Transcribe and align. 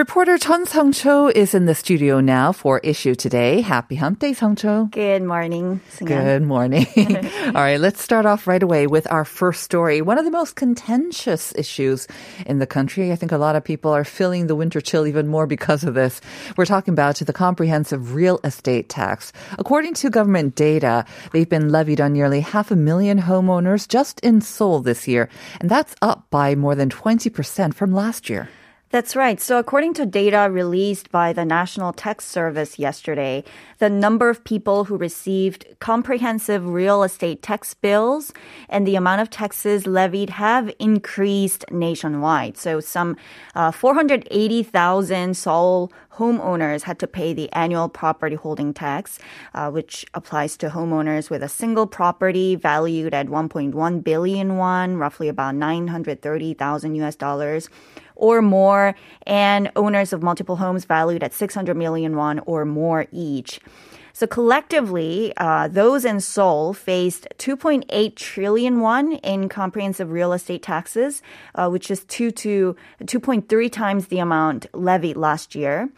Reporter 0.00 0.38
Chun 0.38 0.64
Sung 0.64 0.92
Cho 0.92 1.28
is 1.28 1.52
in 1.52 1.66
the 1.66 1.74
studio 1.74 2.20
now 2.20 2.52
for 2.52 2.78
Issue 2.78 3.14
Today. 3.14 3.60
Happy 3.60 3.96
Hump 3.96 4.18
Day, 4.18 4.32
Sung 4.32 4.56
Cho. 4.56 4.86
Good 4.90 5.22
morning. 5.22 5.82
Good 6.02 6.40
morning. 6.40 6.86
All 6.96 7.52
right, 7.52 7.78
let's 7.78 8.02
start 8.02 8.24
off 8.24 8.46
right 8.46 8.62
away 8.62 8.86
with 8.86 9.06
our 9.12 9.26
first 9.26 9.62
story. 9.62 10.00
One 10.00 10.16
of 10.16 10.24
the 10.24 10.30
most 10.30 10.56
contentious 10.56 11.54
issues 11.54 12.08
in 12.46 12.60
the 12.60 12.66
country. 12.66 13.12
I 13.12 13.16
think 13.16 13.30
a 13.30 13.36
lot 13.36 13.56
of 13.56 13.62
people 13.62 13.90
are 13.90 14.04
feeling 14.04 14.46
the 14.46 14.56
winter 14.56 14.80
chill 14.80 15.06
even 15.06 15.28
more 15.28 15.46
because 15.46 15.84
of 15.84 15.92
this. 15.92 16.22
We're 16.56 16.64
talking 16.64 16.94
about 16.94 17.16
the 17.16 17.34
comprehensive 17.34 18.14
real 18.14 18.40
estate 18.42 18.88
tax. 18.88 19.34
According 19.58 19.92
to 20.00 20.08
government 20.08 20.54
data, 20.54 21.04
they've 21.34 21.46
been 21.46 21.68
levied 21.68 22.00
on 22.00 22.14
nearly 22.14 22.40
half 22.40 22.70
a 22.70 22.74
million 22.74 23.20
homeowners 23.20 23.86
just 23.86 24.18
in 24.20 24.40
Seoul 24.40 24.80
this 24.80 25.06
year, 25.06 25.28
and 25.60 25.68
that's 25.68 25.94
up 26.00 26.24
by 26.30 26.54
more 26.54 26.74
than 26.74 26.88
20% 26.88 27.74
from 27.74 27.92
last 27.92 28.30
year. 28.30 28.48
That's 28.92 29.14
right. 29.14 29.40
So 29.40 29.60
according 29.60 29.94
to 29.94 30.04
data 30.04 30.48
released 30.50 31.12
by 31.12 31.32
the 31.32 31.44
National 31.44 31.92
Tax 31.92 32.24
Service 32.24 32.76
yesterday, 32.76 33.44
the 33.78 33.88
number 33.88 34.28
of 34.28 34.42
people 34.42 34.86
who 34.86 34.96
received 34.96 35.64
comprehensive 35.78 36.66
real 36.66 37.04
estate 37.04 37.40
tax 37.40 37.72
bills 37.72 38.32
and 38.68 38.88
the 38.88 38.96
amount 38.96 39.20
of 39.20 39.30
taxes 39.30 39.86
levied 39.86 40.30
have 40.30 40.74
increased 40.80 41.64
nationwide. 41.70 42.56
So 42.56 42.80
some 42.80 43.16
uh, 43.54 43.70
480,000 43.70 45.36
Seoul 45.36 45.92
homeowners 46.14 46.82
had 46.82 46.98
to 46.98 47.06
pay 47.06 47.32
the 47.32 47.50
annual 47.52 47.88
property 47.88 48.34
holding 48.34 48.74
tax, 48.74 49.20
uh, 49.54 49.70
which 49.70 50.04
applies 50.14 50.56
to 50.56 50.68
homeowners 50.68 51.30
with 51.30 51.44
a 51.44 51.48
single 51.48 51.86
property 51.86 52.56
valued 52.56 53.14
at 53.14 53.28
1.1 53.28 54.02
billion 54.02 54.56
won, 54.56 54.96
roughly 54.96 55.28
about 55.28 55.54
930,000 55.54 56.96
US 56.96 57.14
dollars 57.14 57.70
or 58.20 58.42
more, 58.42 58.94
and 59.26 59.70
owners 59.74 60.12
of 60.12 60.22
multiple 60.22 60.56
homes 60.56 60.84
valued 60.84 61.22
at 61.22 61.32
600 61.32 61.76
million 61.76 62.16
won 62.16 62.38
or 62.40 62.64
more 62.64 63.06
each. 63.10 63.60
So 64.12 64.26
collectively, 64.26 65.32
uh, 65.38 65.68
those 65.68 66.04
in 66.04 66.20
Seoul 66.20 66.74
faced 66.74 67.26
2.8 67.38 68.16
trillion 68.16 68.80
won 68.80 69.12
in 69.12 69.48
comprehensive 69.48 70.10
real 70.10 70.34
estate 70.34 70.62
taxes, 70.62 71.22
uh, 71.54 71.70
which 71.70 71.90
is 71.90 72.04
two 72.04 72.30
to 72.32 72.76
2.3 73.04 73.72
times 73.72 74.08
the 74.08 74.18
amount 74.18 74.66
levied 74.74 75.16
last 75.16 75.54
year. 75.54 75.88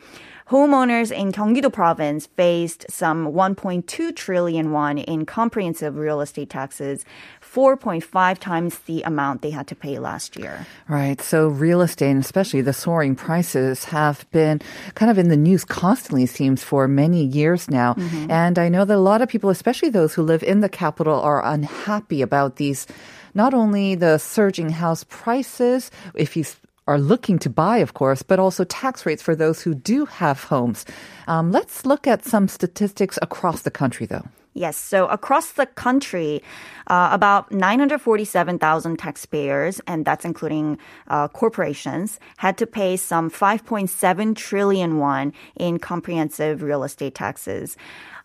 Homeowners 0.53 1.11
in 1.11 1.33
Gyeonggi-do 1.33 1.70
province 1.70 2.27
faced 2.27 2.84
some 2.91 3.33
1.2 3.33 4.14
trillion 4.14 4.70
won 4.70 4.98
in 4.98 5.25
comprehensive 5.25 5.97
real 5.97 6.20
estate 6.20 6.50
taxes, 6.50 7.06
4.5 7.41 8.39
times 8.39 8.78
the 8.80 9.00
amount 9.05 9.41
they 9.41 9.48
had 9.48 9.67
to 9.69 9.75
pay 9.75 9.98
last 9.98 10.36
year. 10.36 10.67
Right. 10.91 11.23
So 11.23 11.48
real 11.48 11.80
estate, 11.80 12.11
and 12.11 12.23
especially 12.23 12.61
the 12.61 12.75
soaring 12.75 13.17
prices, 13.17 13.85
have 13.85 14.30
been 14.30 14.61
kind 14.95 15.11
of 15.11 15.17
in 15.17 15.30
the 15.30 15.39
news 15.39 15.64
constantly, 15.64 16.27
seems, 16.27 16.62
for 16.62 16.86
many 16.86 17.24
years 17.24 17.70
now. 17.70 17.95
Mm-hmm. 17.95 18.30
And 18.30 18.58
I 18.58 18.68
know 18.68 18.85
that 18.85 18.95
a 18.95 19.01
lot 19.01 19.23
of 19.23 19.30
people, 19.30 19.48
especially 19.48 19.89
those 19.89 20.12
who 20.12 20.23
live 20.23 20.42
in 20.42 20.61
the 20.61 20.68
capital, 20.68 21.18
are 21.18 21.42
unhappy 21.42 22.20
about 22.20 22.57
these 22.57 22.86
not 23.33 23.55
only 23.55 23.95
the 23.95 24.18
surging 24.18 24.68
house 24.68 25.07
prices, 25.08 25.91
if 26.14 26.36
you 26.36 26.45
are 26.86 26.98
looking 26.98 27.38
to 27.40 27.50
buy, 27.50 27.78
of 27.78 27.94
course, 27.94 28.22
but 28.22 28.38
also 28.38 28.64
tax 28.64 29.06
rates 29.06 29.22
for 29.22 29.36
those 29.36 29.62
who 29.62 29.74
do 29.74 30.04
have 30.06 30.44
homes. 30.44 30.84
Um, 31.28 31.52
let's 31.52 31.86
look 31.86 32.06
at 32.06 32.24
some 32.24 32.48
statistics 32.48 33.18
across 33.22 33.62
the 33.62 33.70
country, 33.70 34.06
though. 34.06 34.26
Yes. 34.54 34.76
So 34.76 35.06
across 35.06 35.52
the 35.52 35.64
country, 35.64 36.42
uh, 36.88 37.08
about 37.10 37.50
947,000 37.52 38.98
taxpayers, 38.98 39.80
and 39.86 40.04
that's 40.04 40.26
including 40.26 40.78
uh, 41.08 41.28
corporations, 41.28 42.20
had 42.36 42.58
to 42.58 42.66
pay 42.66 42.98
some 42.98 43.30
5.7 43.30 44.36
trillion 44.36 44.98
won 44.98 45.32
in 45.56 45.78
comprehensive 45.78 46.62
real 46.62 46.84
estate 46.84 47.14
taxes. 47.14 47.78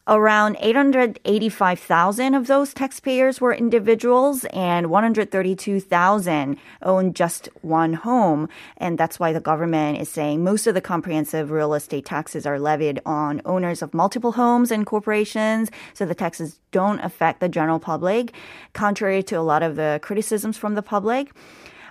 Around 0.10 0.56
885,000 0.62 2.34
of 2.34 2.48
those 2.48 2.74
taxpayers 2.74 3.42
were 3.42 3.54
individuals 3.54 4.46
and 4.54 4.90
132,000 4.90 6.58
owned 6.82 7.14
just 7.14 7.50
one 7.62 7.92
home. 7.92 8.48
And 8.78 8.98
that's 8.98 9.20
why 9.20 9.34
the 9.34 9.42
government 9.42 10.00
is 10.00 10.08
saying 10.08 10.46
most 10.46 10.66
of 10.66 10.76
the 10.76 10.82
comprehensive 10.82 11.52
real 11.52 11.74
estate 11.74 12.06
taxes 12.06 12.46
are 12.46 12.58
levied 12.58 13.02
on 13.06 13.42
owners 13.44 13.82
of 13.82 13.94
multiple 13.94 14.32
homes 14.32 14.72
and 14.72 14.86
corporations. 14.86 15.70
So 15.94 16.06
the 16.06 16.16
taxes 16.16 16.58
don't 16.72 17.02
affect 17.02 17.42
the 17.42 17.50
general 17.50 17.80
public, 17.80 18.34
contrary 18.72 19.22
to 19.24 19.36
a 19.36 19.42
lot 19.42 19.62
of 19.62 19.76
the 19.76 20.00
criticisms 20.02 20.58
from 20.58 20.76
the 20.76 20.82
public. 20.82 21.34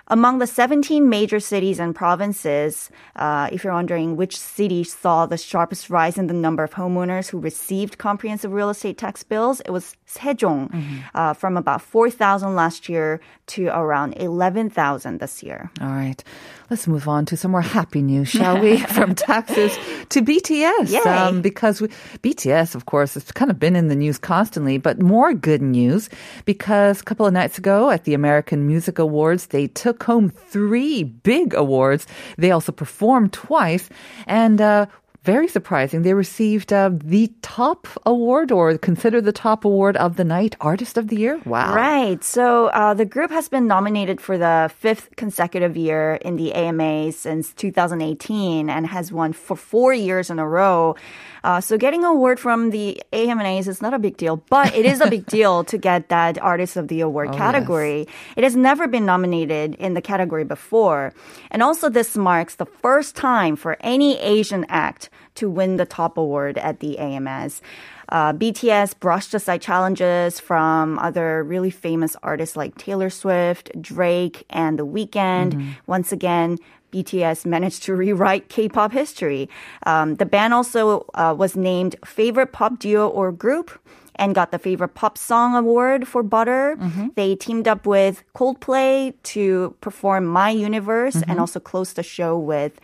Among 0.09 0.39
the 0.39 0.47
17 0.47 1.09
major 1.09 1.39
cities 1.39 1.79
and 1.79 1.93
provinces, 1.93 2.89
uh, 3.17 3.49
if 3.51 3.63
you're 3.63 3.73
wondering 3.73 4.15
which 4.15 4.39
city 4.39 4.85
saw 4.85 5.25
the 5.25 5.37
sharpest 5.37 5.89
rise 5.89 6.17
in 6.17 6.27
the 6.27 6.33
number 6.33 6.63
of 6.63 6.71
homeowners 6.71 7.29
who 7.29 7.39
received 7.39 7.97
comprehensive 7.97 8.53
real 8.53 8.69
estate 8.69 8.97
tax 8.97 9.23
bills, 9.23 9.59
it 9.61 9.71
was 9.71 9.95
Sejong, 10.07 10.71
mm-hmm. 10.71 10.97
uh, 11.13 11.33
from 11.33 11.57
about 11.57 11.81
4,000 11.81 12.55
last 12.55 12.87
year 12.87 13.19
to 13.47 13.67
around 13.67 14.13
11,000 14.13 15.19
this 15.19 15.43
year. 15.43 15.69
All 15.81 15.87
right. 15.87 16.23
Let's 16.69 16.85
move 16.85 17.07
on 17.07 17.25
to 17.27 17.37
some 17.37 17.51
more 17.51 17.61
happy 17.61 18.01
news, 18.01 18.27
shall 18.27 18.59
we? 18.59 18.77
From 18.97 19.15
taxes 19.15 19.71
to 20.09 20.21
BTS. 20.21 21.05
Um, 21.05 21.41
because 21.41 21.79
we, 21.79 21.87
BTS, 22.19 22.75
of 22.75 22.85
course, 22.85 23.13
has 23.13 23.31
kind 23.31 23.49
of 23.49 23.57
been 23.57 23.77
in 23.77 23.87
the 23.87 23.95
news 23.95 24.17
constantly, 24.17 24.77
but 24.77 25.01
more 25.01 25.33
good 25.33 25.61
news 25.61 26.09
because 26.43 26.99
a 26.99 27.03
couple 27.05 27.25
of 27.25 27.31
nights 27.31 27.57
ago 27.57 27.89
at 27.89 28.03
the 28.03 28.13
American 28.13 28.67
Music 28.67 28.99
Awards, 28.99 29.47
they 29.47 29.67
took 29.67 29.96
home 30.03 30.29
three 30.29 31.03
big 31.03 31.53
awards. 31.53 32.07
They 32.37 32.51
also 32.51 32.71
performed 32.71 33.33
twice. 33.33 33.89
And, 34.25 34.61
uh, 34.61 34.85
very 35.27 35.49
surprising. 35.49 36.03
They 36.03 36.13
received 36.13 36.71
uh, 36.71 36.89
the 36.93 37.29
top 37.41 37.85
award 38.05 38.49
or 38.49 38.77
considered 38.77 39.25
the 39.25 39.33
top 39.33 39.65
award 39.65 39.97
of 39.97 40.15
the 40.15 40.23
night, 40.23 40.55
Artist 40.61 40.97
of 40.97 41.09
the 41.09 41.17
Year. 41.17 41.41
Wow. 41.43 41.75
Right. 41.75 42.23
So 42.23 42.67
uh, 42.67 42.93
the 42.93 43.03
group 43.03 43.29
has 43.31 43.49
been 43.49 43.67
nominated 43.67 44.21
for 44.21 44.37
the 44.37 44.71
fifth 44.79 45.17
consecutive 45.17 45.75
year 45.75 46.15
in 46.23 46.37
the 46.37 46.53
AMA 46.53 47.11
since 47.11 47.51
2018 47.55 48.69
and 48.69 48.87
has 48.87 49.11
won 49.11 49.33
for 49.33 49.57
four 49.57 49.93
years 49.93 50.29
in 50.29 50.39
a 50.39 50.47
row. 50.47 50.95
Uh, 51.43 51.59
so 51.59 51.77
getting 51.77 52.05
an 52.05 52.11
award 52.11 52.39
from 52.39 52.69
the 52.69 53.03
AMAs 53.11 53.67
is 53.67 53.81
not 53.81 53.93
a 53.93 53.99
big 53.99 54.15
deal, 54.15 54.37
but 54.49 54.73
it 54.73 54.85
is 54.85 55.01
a 55.01 55.09
big 55.09 55.25
deal 55.25 55.65
to 55.65 55.77
get 55.77 56.07
that 56.07 56.37
Artist 56.39 56.77
of 56.77 56.87
the 56.87 57.01
Award 57.01 57.29
oh, 57.33 57.37
category. 57.37 57.99
Yes. 58.07 58.15
It 58.37 58.43
has 58.45 58.55
never 58.55 58.87
been 58.87 59.05
nominated 59.05 59.75
in 59.75 59.93
the 59.93 60.01
category 60.01 60.45
before. 60.45 61.11
And 61.51 61.61
also 61.61 61.89
this 61.89 62.15
marks 62.15 62.55
the 62.55 62.65
first 62.65 63.17
time 63.17 63.57
for 63.57 63.75
any 63.81 64.17
Asian 64.19 64.65
act 64.69 65.09
to 65.35 65.49
win 65.49 65.77
the 65.77 65.85
top 65.85 66.17
award 66.17 66.57
at 66.57 66.79
the 66.79 66.97
AMAs. 66.97 67.61
Uh, 68.09 68.33
BTS 68.33 68.97
brushed 68.99 69.33
aside 69.33 69.61
challenges 69.61 70.39
from 70.39 70.97
other 70.99 71.43
really 71.43 71.69
famous 71.69 72.15
artists 72.23 72.55
like 72.55 72.77
Taylor 72.77 73.09
Swift, 73.09 73.69
Drake, 73.81 74.45
and 74.49 74.79
The 74.79 74.85
Weeknd. 74.85 75.53
Mm-hmm. 75.53 75.69
Once 75.87 76.11
again, 76.11 76.57
BTS 76.91 77.45
managed 77.45 77.83
to 77.83 77.95
rewrite 78.03 78.49
K-pop 78.49 78.91
history. 78.91 79.49
Um, 79.85 80.15
the 80.15 80.25
band 80.25 80.53
also 80.53 81.05
uh, 81.13 81.35
was 81.37 81.55
named 81.55 81.95
favorite 82.05 82.53
pop 82.53 82.79
duo 82.79 83.07
or 83.07 83.31
group 83.31 83.77
and 84.17 84.33
got 84.33 84.51
the 84.51 84.59
favorite 84.59 84.95
pop 84.95 85.17
song 85.17 85.55
award 85.55 86.07
for 86.07 86.23
Butter. 86.23 86.75
Mm-hmm. 86.79 87.07
They 87.15 87.35
teamed 87.35 87.67
up 87.67 87.85
with 87.85 88.23
Coldplay 88.35 89.13
to 89.23 89.75
perform 89.81 90.25
My 90.25 90.49
Universe 90.49 91.17
mm-hmm. 91.17 91.29
and 91.29 91.39
also 91.39 91.59
closed 91.59 91.95
the 91.95 92.03
show 92.03 92.37
with 92.37 92.79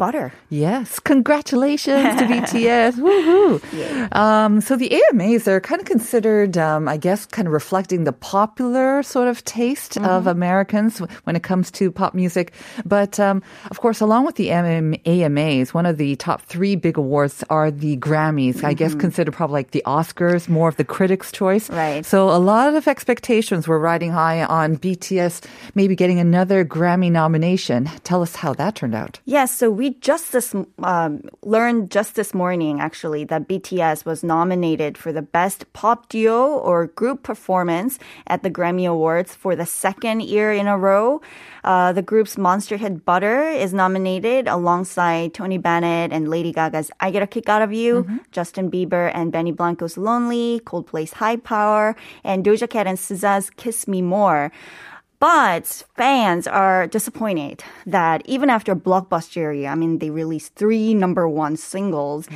butter. 0.00 0.32
Yes, 0.48 0.98
congratulations 0.98 2.16
to 2.18 2.24
BTS. 2.32 2.94
Woohoo. 3.04 4.16
Um, 4.16 4.62
so 4.62 4.74
the 4.74 4.90
AMAs 5.12 5.46
are 5.46 5.60
kind 5.60 5.78
of 5.78 5.86
considered, 5.86 6.56
um, 6.56 6.88
I 6.88 6.96
guess, 6.96 7.26
kind 7.26 7.46
of 7.46 7.52
reflecting 7.52 8.04
the 8.04 8.12
popular 8.14 9.02
sort 9.02 9.28
of 9.28 9.44
taste 9.44 9.98
of 9.98 10.26
Americans 10.26 11.00
when 11.24 11.36
it 11.36 11.42
comes 11.42 11.70
to 11.72 11.92
pop 11.92 12.14
music. 12.14 12.54
But 12.86 13.20
um, 13.20 13.42
of 13.70 13.80
course, 13.80 14.00
along 14.00 14.24
with 14.24 14.36
the 14.36 14.48
AMAs, 14.50 15.74
one 15.74 15.84
of 15.84 15.98
the 15.98 16.16
top 16.16 16.40
three 16.42 16.76
big 16.76 16.96
awards 16.96 17.44
are 17.50 17.70
the 17.70 17.98
Grammys. 17.98 18.64
I 18.64 18.72
guess 18.72 18.94
considered 18.94 19.34
probably 19.34 19.60
like 19.60 19.72
the 19.72 19.82
Oscars, 19.84 20.48
more 20.48 20.70
of 20.70 20.76
the 20.76 20.84
critics' 20.84 21.30
choice. 21.30 21.68
Right. 21.68 22.06
So 22.06 22.30
a 22.30 22.40
lot 22.40 22.74
of 22.74 22.88
expectations 22.88 23.68
were 23.68 23.78
riding 23.78 24.12
high 24.12 24.44
on 24.44 24.78
BTS 24.78 25.44
maybe 25.74 25.94
getting 25.94 26.18
another 26.18 26.64
Grammy 26.64 27.12
nomination. 27.12 27.90
Tell 28.02 28.22
us 28.22 28.36
how 28.36 28.54
that 28.54 28.76
turned 28.76 28.94
out. 28.94 29.20
Yes, 29.26 29.54
so 29.54 29.70
we 29.70 29.89
just 30.00 30.32
this 30.32 30.54
um, 30.82 31.22
learned 31.42 31.90
just 31.90 32.14
this 32.14 32.32
morning 32.32 32.80
actually 32.80 33.24
that 33.24 33.48
BTS 33.48 34.04
was 34.04 34.22
nominated 34.22 34.96
for 34.96 35.12
the 35.12 35.22
best 35.22 35.70
pop 35.72 36.08
duo 36.08 36.58
or 36.58 36.86
group 36.86 37.22
performance 37.22 37.98
at 38.26 38.42
the 38.42 38.50
Grammy 38.50 38.88
Awards 38.88 39.34
for 39.34 39.56
the 39.56 39.66
second 39.66 40.22
year 40.22 40.52
in 40.52 40.66
a 40.66 40.78
row. 40.78 41.20
Uh, 41.64 41.92
the 41.92 42.02
group's 42.02 42.38
monster 42.38 42.76
hit 42.76 43.04
"Butter" 43.04 43.42
is 43.48 43.74
nominated 43.74 44.48
alongside 44.48 45.34
Tony 45.34 45.58
Bennett 45.58 46.12
and 46.12 46.28
Lady 46.28 46.52
Gaga's 46.52 46.90
"I 47.00 47.10
Get 47.10 47.22
a 47.22 47.26
Kick 47.26 47.48
Out 47.48 47.62
of 47.62 47.72
You," 47.72 48.06
Justin 48.32 48.70
Bieber 48.70 49.10
and 49.14 49.32
Benny 49.32 49.52
Blanco's 49.52 49.96
"Lonely," 49.96 50.60
Coldplay's 50.64 51.14
"Higher 51.14 51.38
Power," 51.38 51.96
and 52.24 52.44
Doja 52.44 52.68
Cat 52.68 52.86
and 52.86 52.98
SZA's 52.98 53.50
"Kiss 53.50 53.88
Me 53.88 54.02
More." 54.02 54.52
But 55.20 55.84
fans 55.96 56.46
are 56.46 56.86
disappointed 56.86 57.62
that 57.84 58.22
even 58.24 58.48
after 58.48 58.74
blockbuster 58.74 59.54
year, 59.54 59.70
I 59.70 59.74
mean, 59.74 59.98
they 59.98 60.08
released 60.08 60.54
three 60.54 60.94
number 60.94 61.28
one 61.28 61.58
singles, 61.58 62.26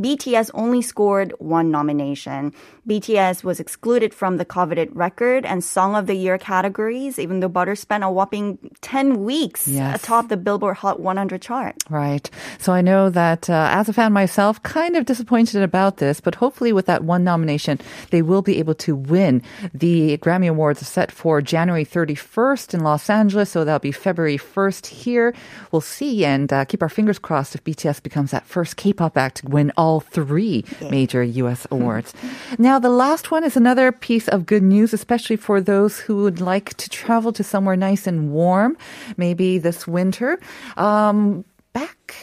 BTS 0.00 0.50
only 0.54 0.80
scored 0.80 1.34
one 1.38 1.70
nomination. 1.70 2.54
BTS 2.88 3.44
was 3.44 3.60
excluded 3.60 4.14
from 4.14 4.38
the 4.38 4.46
coveted 4.46 4.88
record 4.96 5.44
and 5.44 5.62
Song 5.62 5.94
of 5.94 6.06
the 6.06 6.14
Year 6.14 6.38
categories, 6.38 7.18
even 7.18 7.40
though 7.40 7.48
Butter 7.48 7.76
spent 7.76 8.04
a 8.04 8.10
whopping 8.10 8.58
10 8.80 9.22
weeks 9.22 9.68
Yes. 9.68 10.02
atop 10.02 10.28
the 10.28 10.38
Billboard 10.38 10.78
Hot 10.78 10.98
100 10.98 11.42
chart. 11.42 11.76
Right. 11.90 12.28
So 12.58 12.72
I 12.72 12.80
know 12.80 13.10
that 13.10 13.50
uh, 13.50 13.68
as 13.70 13.90
a 13.90 13.92
fan 13.92 14.14
myself, 14.14 14.62
kind 14.62 14.96
of 14.96 15.04
disappointed 15.04 15.62
about 15.62 15.98
this, 15.98 16.20
but 16.20 16.36
hopefully 16.36 16.72
with 16.72 16.86
that 16.86 17.04
one 17.04 17.22
nomination, 17.22 17.78
they 18.10 18.22
will 18.22 18.40
be 18.42 18.58
able 18.58 18.74
to 18.76 18.96
win. 18.96 19.42
The 19.74 20.16
Grammy 20.18 20.48
Awards 20.48 20.80
set 20.88 21.12
for 21.12 21.42
January 21.42 21.84
31st 21.84 22.29
in 22.74 22.80
Los 22.80 23.10
Angeles, 23.10 23.50
so 23.50 23.64
that'll 23.64 23.80
be 23.80 23.92
February 23.92 24.38
1st 24.38 24.86
here. 24.86 25.34
We'll 25.72 25.80
see 25.80 26.24
and 26.24 26.52
uh, 26.52 26.64
keep 26.64 26.80
our 26.80 26.88
fingers 26.88 27.18
crossed 27.18 27.54
if 27.54 27.64
BTS 27.64 28.02
becomes 28.02 28.30
that 28.30 28.46
first 28.46 28.76
K-pop 28.76 29.16
act 29.16 29.38
to 29.38 29.48
win 29.48 29.72
all 29.76 29.98
three 30.00 30.64
major 30.90 31.22
U.S. 31.22 31.66
awards. 31.70 32.14
now, 32.58 32.78
the 32.78 32.88
last 32.88 33.30
one 33.30 33.42
is 33.42 33.56
another 33.56 33.90
piece 33.90 34.28
of 34.28 34.46
good 34.46 34.62
news, 34.62 34.92
especially 34.92 35.36
for 35.36 35.60
those 35.60 35.98
who 35.98 36.22
would 36.22 36.40
like 36.40 36.74
to 36.74 36.88
travel 36.88 37.32
to 37.32 37.42
somewhere 37.42 37.76
nice 37.76 38.06
and 38.06 38.30
warm, 38.30 38.76
maybe 39.16 39.58
this 39.58 39.88
winter. 39.88 40.38
Um, 40.76 41.44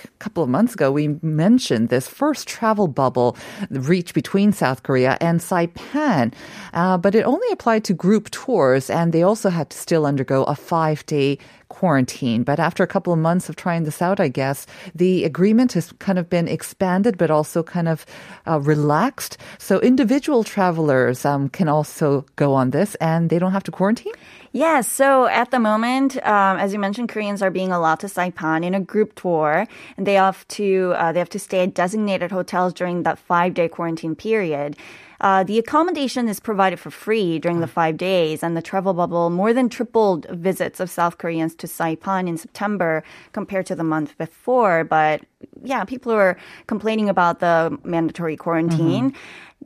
a 0.06 0.18
couple 0.20 0.44
of 0.44 0.50
months 0.50 0.74
ago, 0.74 0.92
we 0.92 1.20
mentioned 1.22 1.90
this 1.90 2.08
first 2.08 2.48
travel 2.48 2.88
bubble 2.88 3.38
reached 3.70 4.14
between 4.14 4.52
South 4.52 4.84
Korea 4.84 5.18
and 5.22 5.40
Saipan, 5.40 6.34
uh, 6.74 6.98
but 6.98 7.16
it 7.16 7.24
only 7.24 7.48
applied 7.52 7.84
to 7.86 7.94
group 7.94 8.30
tours, 8.32 8.90
and 8.90 9.14
they 9.14 9.24
also 9.24 9.50
had 9.50 9.70
to 9.70 9.78
still 9.78 10.06
undergo 10.06 10.44
a 10.44 10.56
five 10.56 11.06
day 11.06 11.38
quarantine. 11.70 12.44
But 12.44 12.60
after 12.60 12.84
a 12.84 12.88
couple 12.88 13.14
of 13.14 13.20
months 13.20 13.50
of 13.50 13.56
trying 13.56 13.84
this 13.84 14.02
out, 14.02 14.20
I 14.20 14.28
guess, 14.28 14.66
the 14.96 15.24
agreement 15.24 15.74
has 15.74 15.92
kind 15.94 16.20
of 16.20 16.30
been 16.30 16.48
expanded, 16.48 17.18
but 17.18 17.32
also 17.32 17.64
kind 17.64 17.88
of 17.88 18.06
uh, 18.48 18.60
relaxed. 18.60 19.38
So 19.58 19.80
individual 19.80 20.44
travelers 20.44 21.26
um, 21.26 21.50
can 21.50 21.68
also 21.68 22.26
go 22.36 22.54
on 22.54 22.72
this, 22.72 22.96
and 22.96 23.30
they 23.30 23.40
don't 23.40 23.52
have 23.52 23.64
to 23.64 23.72
quarantine? 23.72 24.14
Yes. 24.52 24.88
So 24.88 25.28
at 25.28 25.52
the 25.52 25.60
moment, 25.60 26.18
um, 26.26 26.58
as 26.58 26.74
you 26.74 26.80
mentioned, 26.80 27.10
Koreans 27.10 27.42
are 27.42 27.52
being 27.52 27.72
allowed 27.72 28.00
to 28.00 28.08
Saipan 28.08 28.66
in 28.66 28.74
a 28.74 28.80
group 28.80 29.16
tour, 29.16 29.68
and 29.98 30.08
they 30.08 30.16
have 30.16 30.48
to 30.50 30.94
uh, 30.98 31.12
they 31.12 31.20
have 31.20 31.30
to 31.30 31.40
stay 31.40 31.64
at 31.64 31.74
designated 31.74 32.32
hotels 32.32 32.74
during 32.74 33.04
that 33.04 33.20
five 33.20 33.54
day 33.54 33.68
quarantine 33.68 34.16
period. 34.16 34.76
Uh, 35.20 35.44
the 35.44 35.58
accommodation 35.58 36.28
is 36.28 36.40
provided 36.40 36.80
for 36.80 36.92
free 36.92 37.40
during 37.40 37.60
the 37.60 37.68
five 37.68 37.98
days, 37.98 38.44
and 38.44 38.56
the 38.56 38.62
travel 38.62 38.94
bubble 38.94 39.30
more 39.30 39.54
than 39.54 39.70
tripled 39.70 40.26
visits 40.30 40.80
of 40.80 40.90
South 40.90 41.18
Koreans 41.18 41.56
to 41.56 41.68
Saipan 41.68 42.28
in 42.28 42.38
September 42.38 43.04
compared 43.34 43.66
to 43.66 43.76
the 43.76 43.84
month 43.84 44.18
before. 44.18 44.84
But 44.84 45.22
yeah, 45.64 45.84
people 45.86 46.12
are 46.12 46.38
complaining 46.68 47.10
about 47.10 47.40
the 47.40 47.78
mandatory 47.84 48.38
quarantine. 48.38 49.14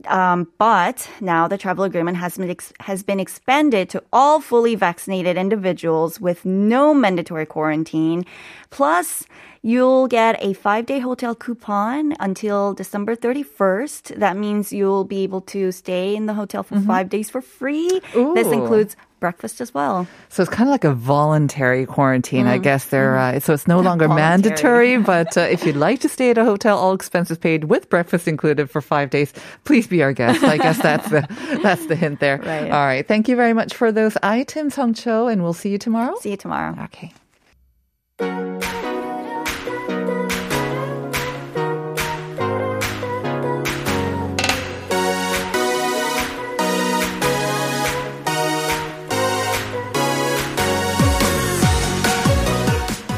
Um, 0.06 0.48
but 0.58 1.08
now 1.20 1.46
the 1.46 1.58
travel 1.58 1.84
agreement 1.84 2.16
has 2.16 2.36
been 2.36 2.50
ex- 2.50 2.72
has 2.80 3.02
been 3.02 3.20
expanded 3.20 3.88
to 3.90 4.02
all 4.12 4.40
fully 4.40 4.74
vaccinated 4.74 5.36
individuals 5.36 6.20
with 6.20 6.44
no 6.44 6.92
mandatory 6.92 7.46
quarantine. 7.46 8.24
Plus, 8.70 9.24
you'll 9.62 10.08
get 10.08 10.42
a 10.42 10.54
five 10.54 10.86
day 10.86 10.98
hotel 10.98 11.34
coupon 11.34 12.14
until 12.18 12.74
December 12.74 13.14
31st. 13.14 14.18
That 14.18 14.36
means 14.36 14.72
you'll 14.72 15.04
be 15.04 15.22
able 15.22 15.40
to 15.42 15.70
stay 15.70 16.16
in 16.16 16.26
the 16.26 16.34
hotel 16.34 16.62
for 16.62 16.80
five 16.80 17.08
days 17.08 17.30
for 17.30 17.40
free. 17.40 18.00
This 18.34 18.48
includes 18.48 18.96
breakfast 19.22 19.60
as 19.60 19.72
well. 19.72 20.06
So 20.28 20.42
it's 20.42 20.50
kind 20.50 20.68
of 20.68 20.72
like 20.72 20.84
a 20.84 20.92
voluntary 20.92 21.86
quarantine, 21.86 22.48
I 22.48 22.58
guess. 22.58 22.86
They're 22.86 23.16
uh, 23.16 23.38
so 23.40 23.54
it's 23.54 23.68
no 23.68 23.80
longer 23.88 24.08
mandatory. 24.08 24.98
But 25.12 25.38
uh, 25.38 25.42
if 25.42 25.64
you'd 25.64 25.76
like 25.76 26.00
to 26.00 26.08
stay 26.08 26.30
at 26.30 26.38
a 26.38 26.44
hotel, 26.44 26.76
all 26.76 26.92
expenses 26.92 27.38
paid 27.38 27.64
with 27.64 27.88
breakfast 27.88 28.26
included 28.26 28.68
for 28.68 28.82
five 28.82 29.10
days, 29.10 29.32
please 29.64 29.86
be 29.86 30.02
our 30.02 30.12
guest. 30.12 30.42
I 30.42 30.58
guess 30.58 30.82
that's 30.82 31.08
the 31.08 31.22
that's 31.62 31.86
the 31.86 31.94
hint 31.94 32.20
there. 32.20 32.38
Right. 32.38 32.70
All 32.70 32.86
right. 32.86 33.06
Thank 33.06 33.28
you 33.28 33.36
very 33.36 33.54
much 33.54 33.74
for 33.74 33.92
those 33.92 34.16
items, 34.22 34.74
Hong 34.74 34.92
Cho, 34.92 35.28
and 35.28 35.42
we'll 35.42 35.54
see 35.54 35.70
you 35.70 35.78
tomorrow. 35.78 36.14
See 36.18 36.32
you 36.32 36.36
tomorrow. 36.36 36.76
Okay. 36.84 37.12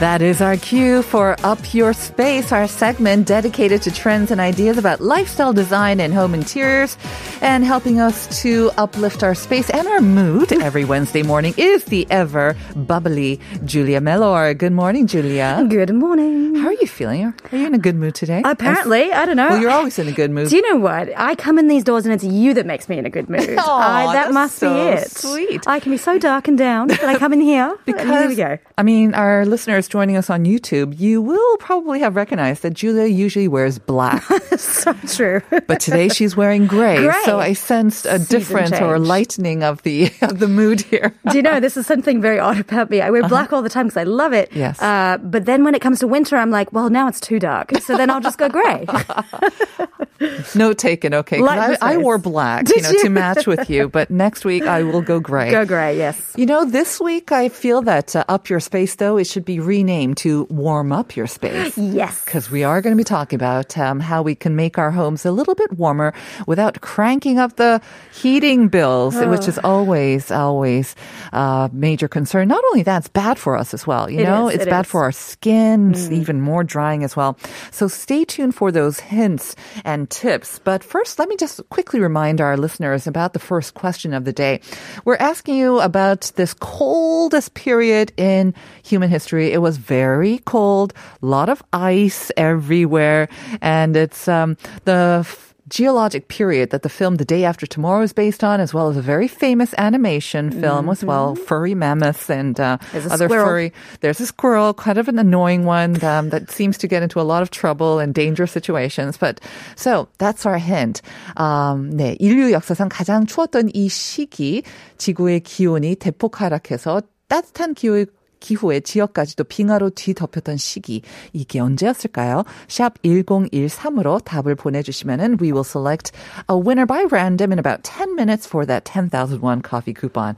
That 0.00 0.22
is 0.22 0.42
our 0.42 0.56
cue 0.56 1.02
for 1.02 1.36
Up 1.44 1.72
Your 1.72 1.92
Space, 1.92 2.50
our 2.50 2.66
segment 2.66 3.28
dedicated 3.28 3.80
to 3.82 3.92
trends 3.92 4.32
and 4.32 4.40
ideas 4.40 4.76
about 4.76 5.00
lifestyle 5.00 5.52
design 5.52 6.00
and 6.00 6.12
home 6.12 6.34
interiors. 6.34 6.98
And 7.40 7.64
helping 7.64 8.00
us 8.00 8.42
to 8.42 8.70
uplift 8.76 9.22
our 9.22 9.34
space 9.34 9.70
and 9.70 9.86
our 9.86 10.00
mood 10.00 10.52
every 10.52 10.84
Wednesday 10.84 11.22
morning 11.22 11.54
is 11.56 11.84
the 11.84 12.06
ever 12.10 12.56
bubbly 12.74 13.38
Julia 13.64 14.00
Mellor. 14.00 14.54
Good 14.54 14.72
morning, 14.72 15.06
Julia. 15.06 15.64
Good 15.68 15.94
morning. 15.94 16.54
How 16.56 16.68
are 16.68 16.72
you 16.72 16.86
feeling? 16.86 17.26
Are 17.26 17.56
you 17.56 17.66
in 17.66 17.74
a 17.74 17.78
good 17.78 17.94
mood 17.96 18.14
today? 18.14 18.42
Apparently, 18.44 19.12
I 19.12 19.26
don't 19.26 19.36
know. 19.36 19.50
Well, 19.50 19.60
you're 19.60 19.70
always 19.70 19.98
in 19.98 20.08
a 20.08 20.12
good 20.12 20.30
mood. 20.30 20.48
Do 20.48 20.56
you 20.56 20.72
know 20.72 20.78
what? 20.80 21.10
I 21.16 21.34
come 21.34 21.58
in 21.58 21.68
these 21.68 21.84
doors 21.84 22.04
and 22.06 22.14
it's 22.14 22.24
you 22.24 22.54
that 22.54 22.66
makes 22.66 22.88
me 22.88 22.98
in 22.98 23.06
a 23.06 23.10
good 23.10 23.28
mood. 23.28 23.48
I, 23.58 24.12
that 24.12 24.32
must 24.32 24.56
so 24.56 24.72
be 24.72 24.80
it. 24.98 25.10
sweet. 25.10 25.68
I 25.68 25.78
can 25.80 25.92
be 25.92 25.98
so 25.98 26.18
dark 26.18 26.48
and 26.48 26.56
down, 26.58 26.88
but 26.88 27.04
I 27.04 27.18
come 27.18 27.32
in 27.32 27.40
here. 27.42 27.76
Because, 27.84 28.06
here 28.06 28.28
we 28.28 28.34
go. 28.34 28.58
I 28.78 28.82
mean, 28.82 29.12
our 29.14 29.44
listeners 29.44 29.83
joining 29.88 30.16
us 30.16 30.30
on 30.30 30.44
YouTube, 30.44 30.98
you 30.98 31.20
will 31.22 31.56
probably 31.58 32.00
have 32.00 32.16
recognized 32.16 32.62
that 32.62 32.74
Julia 32.74 33.06
usually 33.06 33.48
wears 33.48 33.78
black. 33.78 34.22
so 34.56 34.92
true. 35.06 35.40
but 35.66 35.80
today 35.80 36.08
she's 36.08 36.36
wearing 36.36 36.66
gray. 36.66 36.96
Gray. 36.98 37.22
So 37.24 37.38
I 37.40 37.52
sensed 37.52 38.06
a 38.06 38.18
Season 38.18 38.26
different 38.38 38.72
or 38.74 38.96
change. 38.96 39.06
lightening 39.06 39.62
of 39.62 39.82
the 39.82 40.10
of 40.22 40.38
the 40.38 40.48
mood 40.48 40.80
here. 40.82 41.14
Do 41.30 41.36
you 41.36 41.42
know 41.42 41.60
this 41.60 41.76
is 41.76 41.86
something 41.86 42.20
very 42.20 42.38
odd 42.38 42.58
about 42.60 42.90
me? 42.90 43.00
I 43.00 43.10
wear 43.10 43.26
black 43.28 43.52
all 43.52 43.62
the 43.62 43.68
time 43.68 43.86
because 43.86 43.96
I 43.96 44.04
love 44.04 44.32
it. 44.32 44.48
Uh-huh. 44.50 44.58
Yes. 44.58 44.80
Uh, 44.82 45.18
but 45.22 45.44
then 45.46 45.64
when 45.64 45.74
it 45.74 45.80
comes 45.80 46.00
to 46.00 46.06
winter, 46.06 46.36
I'm 46.36 46.50
like, 46.50 46.72
well, 46.72 46.90
now 46.90 47.08
it's 47.08 47.20
too 47.20 47.38
dark. 47.38 47.70
So 47.78 47.96
then 47.96 48.10
I'll 48.10 48.20
just 48.20 48.38
go 48.38 48.48
grey. 48.48 48.86
Note 50.54 50.78
taken. 50.78 51.14
Okay. 51.14 51.40
I, 51.42 51.76
I 51.80 51.96
wore 51.98 52.18
black, 52.18 52.64
Did 52.66 52.76
you 52.76 52.82
know, 52.82 52.90
you? 52.90 53.02
to 53.04 53.08
match 53.10 53.46
with 53.46 53.68
you. 53.70 53.88
But 53.88 54.10
next 54.24 54.44
week 54.44 54.64
I 54.64 54.82
will 54.82 55.02
go 55.02 55.20
gray. 55.20 55.50
go 55.50 55.64
grey. 55.64 55.96
Yes. 55.96 56.20
You 56.36 56.46
know, 56.46 56.64
this 56.64 57.00
week 57.00 57.32
I 57.32 57.48
feel 57.48 57.82
that 57.82 58.14
uh, 58.16 58.24
Up 58.28 58.48
Your 58.48 58.60
Space, 58.60 58.94
though, 58.96 59.16
it 59.16 59.26
should 59.26 59.44
be 59.44 59.60
renamed 59.60 60.16
to 60.18 60.44
Warm 60.50 60.92
Up 60.92 61.16
Your 61.16 61.26
Space. 61.26 61.76
Yes. 61.78 62.24
Because 62.24 62.50
we 62.50 62.64
are 62.64 62.80
going 62.80 62.92
to 62.96 63.00
be 63.00 63.04
talking 63.04 63.36
about 63.36 63.76
um, 63.78 64.00
how 64.00 64.22
we 64.22 64.34
can 64.34 64.56
make 64.56 64.78
our 64.78 64.90
homes 64.90 65.24
a 65.26 65.32
little 65.32 65.54
bit 65.54 65.72
warmer 65.78 66.12
without 66.46 66.80
cranking 66.80 67.38
up 67.38 67.56
the 67.56 67.80
heating 68.12 68.68
bills, 68.68 69.16
which 69.16 69.48
is 69.48 69.58
always, 69.64 70.30
always 70.30 70.94
a 71.32 71.70
major 71.72 72.08
concern. 72.08 72.48
Not 72.48 72.62
only 72.70 72.82
that, 72.84 72.98
it's 72.98 73.08
bad 73.08 73.38
for 73.38 73.56
us 73.56 73.74
as 73.74 73.86
well. 73.86 74.10
You 74.10 74.20
It 74.20 74.24
know, 74.24 74.48
is, 74.48 74.54
it's 74.56 74.66
it 74.66 74.70
bad 74.70 74.84
is. 74.86 74.90
for 74.90 75.02
our 75.04 75.12
skin, 75.12 75.90
it's 75.92 76.10
even 76.10 76.40
more 76.40 76.64
drying 76.64 77.04
as 77.04 77.16
well. 77.16 77.36
So 77.70 77.88
stay 77.88 78.24
tuned 78.24 78.54
for 78.54 78.70
those 78.72 79.00
hints 79.00 79.56
and 79.84 80.08
tips. 80.14 80.58
But 80.58 80.84
first, 80.84 81.18
let 81.18 81.28
me 81.28 81.36
just 81.36 81.68
quickly 81.68 82.00
remind 82.00 82.40
our 82.40 82.56
listeners 82.56 83.06
about 83.06 83.32
the 83.32 83.38
first 83.38 83.74
question 83.74 84.14
of 84.14 84.24
the 84.24 84.32
day. 84.32 84.60
We're 85.04 85.16
asking 85.16 85.56
you 85.56 85.80
about 85.80 86.32
this 86.36 86.54
coldest 86.54 87.54
period 87.54 88.12
in 88.16 88.54
human 88.84 89.10
history. 89.10 89.52
It 89.52 89.58
was 89.58 89.76
very 89.76 90.38
cold, 90.46 90.94
a 91.22 91.26
lot 91.26 91.48
of 91.48 91.62
ice 91.72 92.30
everywhere, 92.36 93.28
and 93.60 93.96
it's 93.96 94.28
um, 94.28 94.56
the 94.84 95.26
geologic 95.73 96.27
period 96.27 96.71
that 96.71 96.81
the 96.81 96.89
film 96.89 97.17
The 97.17 97.25
Day 97.25 97.43
After 97.45 97.67
Tomorrow 97.67 98.01
is 98.01 98.13
based 98.13 98.43
on, 98.43 98.59
as 98.59 98.73
well 98.73 98.89
as 98.89 98.97
a 98.97 99.01
very 99.01 99.27
famous 99.27 99.73
animation 99.77 100.49
film 100.51 100.89
as 100.89 101.03
well, 101.03 101.35
furry 101.35 101.75
mammoths 101.75 102.29
and 102.29 102.59
uh, 102.59 102.77
There's 102.91 103.05
a 103.05 103.13
other 103.13 103.27
squirrel. 103.27 103.45
furry. 103.45 103.73
There's 104.01 104.19
a 104.19 104.25
squirrel, 104.25 104.73
kind 104.73 104.97
of 104.97 105.07
an 105.07 105.19
annoying 105.19 105.65
one 105.65 106.03
um, 106.03 106.29
that 106.29 106.49
seems 106.49 106.77
to 106.79 106.87
get 106.87 107.03
into 107.03 107.21
a 107.21 107.27
lot 107.27 107.43
of 107.43 107.51
trouble 107.51 107.99
and 107.99 108.13
dangerous 108.13 108.51
situations. 108.51 109.17
But 109.17 109.39
so 109.75 110.09
that's 110.17 110.45
our 110.45 110.57
hint. 110.57 111.01
Um, 111.37 111.91
네, 111.93 112.17
인류 112.19 112.51
역사상 112.51 112.89
가장 112.89 113.25
추웠던 113.27 113.69
이 113.73 113.89
시기 113.89 114.63
지구의 114.97 115.41
기온이 115.41 115.95
대폭 115.95 116.41
하락해서 116.41 117.03
따뜻한 117.27 117.75
기후의 117.75 118.07
기후의 118.43 118.81
지역까지도 118.81 119.43
빙하로 119.43 119.91
뒤덮였던 119.91 120.57
시기 120.57 121.01
이게 121.33 121.59
언제였을까요? 121.59 122.43
샵 122.67 123.01
1013으로 123.01 124.23
답을 124.23 124.55
보내주시면은 124.55 125.37
we 125.41 125.51
will 125.51 125.65
select 125.65 126.11
a 126.49 126.55
winner 126.55 126.85
by 126.85 127.05
random 127.11 127.51
in 127.51 127.59
about 127.59 127.83
10 127.83 128.15
minutes 128.15 128.47
for 128.47 128.65
that 128.65 128.85
10,000 128.85 129.41
won 129.41 129.61
coffee 129.61 129.93
coupon. 129.93 130.35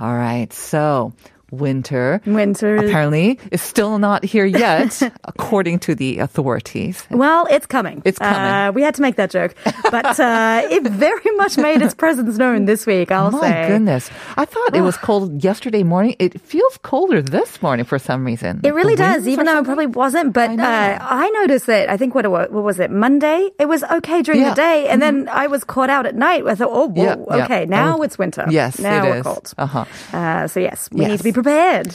All 0.00 0.14
right, 0.14 0.52
so 0.52 1.12
winter 1.59 2.21
Winter. 2.25 2.75
apparently 2.77 3.39
is 3.51 3.61
still 3.61 3.97
not 3.99 4.23
here 4.23 4.45
yet, 4.45 5.01
according 5.23 5.79
to 5.79 5.95
the 5.95 6.19
authorities. 6.19 7.05
Well, 7.09 7.47
it's 7.49 7.65
coming. 7.65 8.01
It's 8.05 8.19
coming. 8.19 8.35
Uh, 8.35 8.71
we 8.73 8.81
had 8.81 8.95
to 8.95 9.01
make 9.01 9.15
that 9.15 9.31
joke, 9.31 9.55
but 9.91 10.19
uh, 10.19 10.61
it 10.71 10.83
very 10.83 11.31
much 11.37 11.57
made 11.57 11.81
its 11.81 11.93
presence 11.93 12.37
known 12.37 12.65
this 12.65 12.85
week. 12.85 13.11
I'll 13.11 13.31
My 13.31 13.41
say. 13.41 13.67
goodness. 13.69 14.09
I 14.37 14.45
thought 14.45 14.75
it 14.75 14.81
was 14.81 14.97
cold 14.97 15.43
yesterday 15.43 15.83
morning. 15.83 16.15
It 16.19 16.39
feels 16.41 16.77
colder 16.83 17.21
this 17.21 17.61
morning 17.61 17.85
for 17.85 17.97
some 17.99 18.25
reason. 18.25 18.61
It 18.63 18.73
really 18.73 18.95
does, 18.95 19.27
even 19.27 19.45
though 19.45 19.59
it 19.59 19.65
probably 19.65 19.87
wasn't. 19.87 20.33
But 20.33 20.49
I 20.51 20.55
know. 20.55 20.63
uh, 20.63 20.97
I 21.01 21.29
noticed 21.29 21.67
that. 21.67 21.89
I 21.89 21.97
think 21.97 22.13
what 22.15 22.29
was, 22.29 22.49
what 22.49 22.63
was 22.63 22.79
it? 22.79 22.91
Monday. 22.91 23.49
It 23.59 23.67
was 23.67 23.83
okay 23.83 24.21
during 24.21 24.41
Yeah. 24.41 24.47
Mm-hmm. 24.47 24.55
the 24.55 24.61
day, 24.61 24.87
and 24.89 25.01
then 25.01 25.29
I 25.29 25.47
was 25.47 25.63
caught 25.63 25.89
out 25.89 26.05
at 26.05 26.15
night. 26.15 26.45
I 26.45 26.55
thought, 26.55 26.69
oh, 26.71 26.87
whoa, 26.89 27.03
Yeah, 27.03 27.37
yeah. 27.37 27.43
okay, 27.45 27.65
now 27.65 27.97
Oh, 27.97 28.01
it's 28.01 28.17
winter. 28.17 28.45
yes, 28.49 28.79
now 28.79 29.05
it 29.05 29.09
we're 29.09 29.15
is. 29.17 29.23
cold. 29.23 29.53
Uh-huh. 29.57 29.85
Uh, 30.11 30.47
so 30.47 30.59
yes, 30.59 30.89
we 30.91 31.05
need 31.05 31.17
to 31.17 31.23
be 31.23 31.31
prepared. 31.31 31.44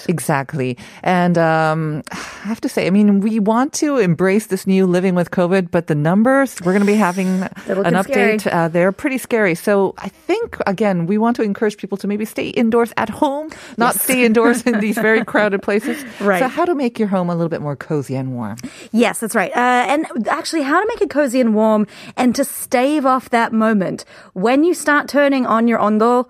Exactly. 0.09 0.77
And 1.03 1.37
um, 1.37 2.03
I 2.11 2.17
have 2.49 2.61
to 2.63 2.69
say, 2.69 2.87
I 2.87 2.91
mean, 2.91 3.21
we 3.21 3.39
want 3.39 3.73
to 3.75 3.99
embrace 3.99 4.47
this 4.47 4.67
new 4.67 4.87
living 4.87 5.15
with 5.15 5.31
COVID, 5.31 5.71
but 5.71 5.87
the 5.87 5.95
numbers, 5.95 6.59
we're 6.61 6.73
going 6.73 6.87
to 6.87 6.87
be 6.87 6.95
having 6.95 7.29
an 7.43 7.95
update. 7.95 8.47
Uh, 8.51 8.69
they're 8.69 8.93
pretty 8.93 9.19
scary. 9.19 9.55
So 9.55 9.95
I 9.99 10.09
think, 10.09 10.57
again, 10.67 11.07
we 11.07 11.19
want 11.19 11.37
to 11.37 11.43
encourage 11.43 11.77
people 11.77 11.99
to 11.99 12.07
maybe 12.07 12.25
stay 12.25 12.49
indoors 12.49 12.93
at 12.97 13.09
home, 13.09 13.51
not 13.77 13.95
stay 13.95 14.25
indoors 14.25 14.63
in 14.63 14.81
these 14.81 14.97
very 14.97 15.25
crowded 15.31 15.63
places. 15.63 16.05
Right. 16.21 16.41
So, 16.41 16.49
how 16.49 16.65
to 16.65 16.75
make 16.75 16.99
your 16.99 17.09
home 17.09 17.29
a 17.31 17.35
little 17.35 17.49
bit 17.49 17.61
more 17.61 17.77
cozy 17.77 18.17
and 18.17 18.33
warm. 18.35 18.57
Yes, 18.93 19.21
that's 19.21 19.35
right. 19.35 19.51
Uh, 19.53 19.85
and 19.89 20.29
actually, 20.29 20.63
how 20.63 20.81
to 20.81 20.87
make 20.89 21.01
it 21.01 21.11
cozy 21.11 21.41
and 21.41 21.55
warm 21.55 21.87
and 22.17 22.35
to 22.35 22.45
stave 22.45 23.07
off 23.07 23.31
that 23.31 23.53
moment. 23.53 24.05
When 24.33 24.65
you 24.65 24.75
start 24.75 25.09
turning 25.09 25.47
on 25.47 25.69
your 25.69 25.79
ondo, 25.79 26.29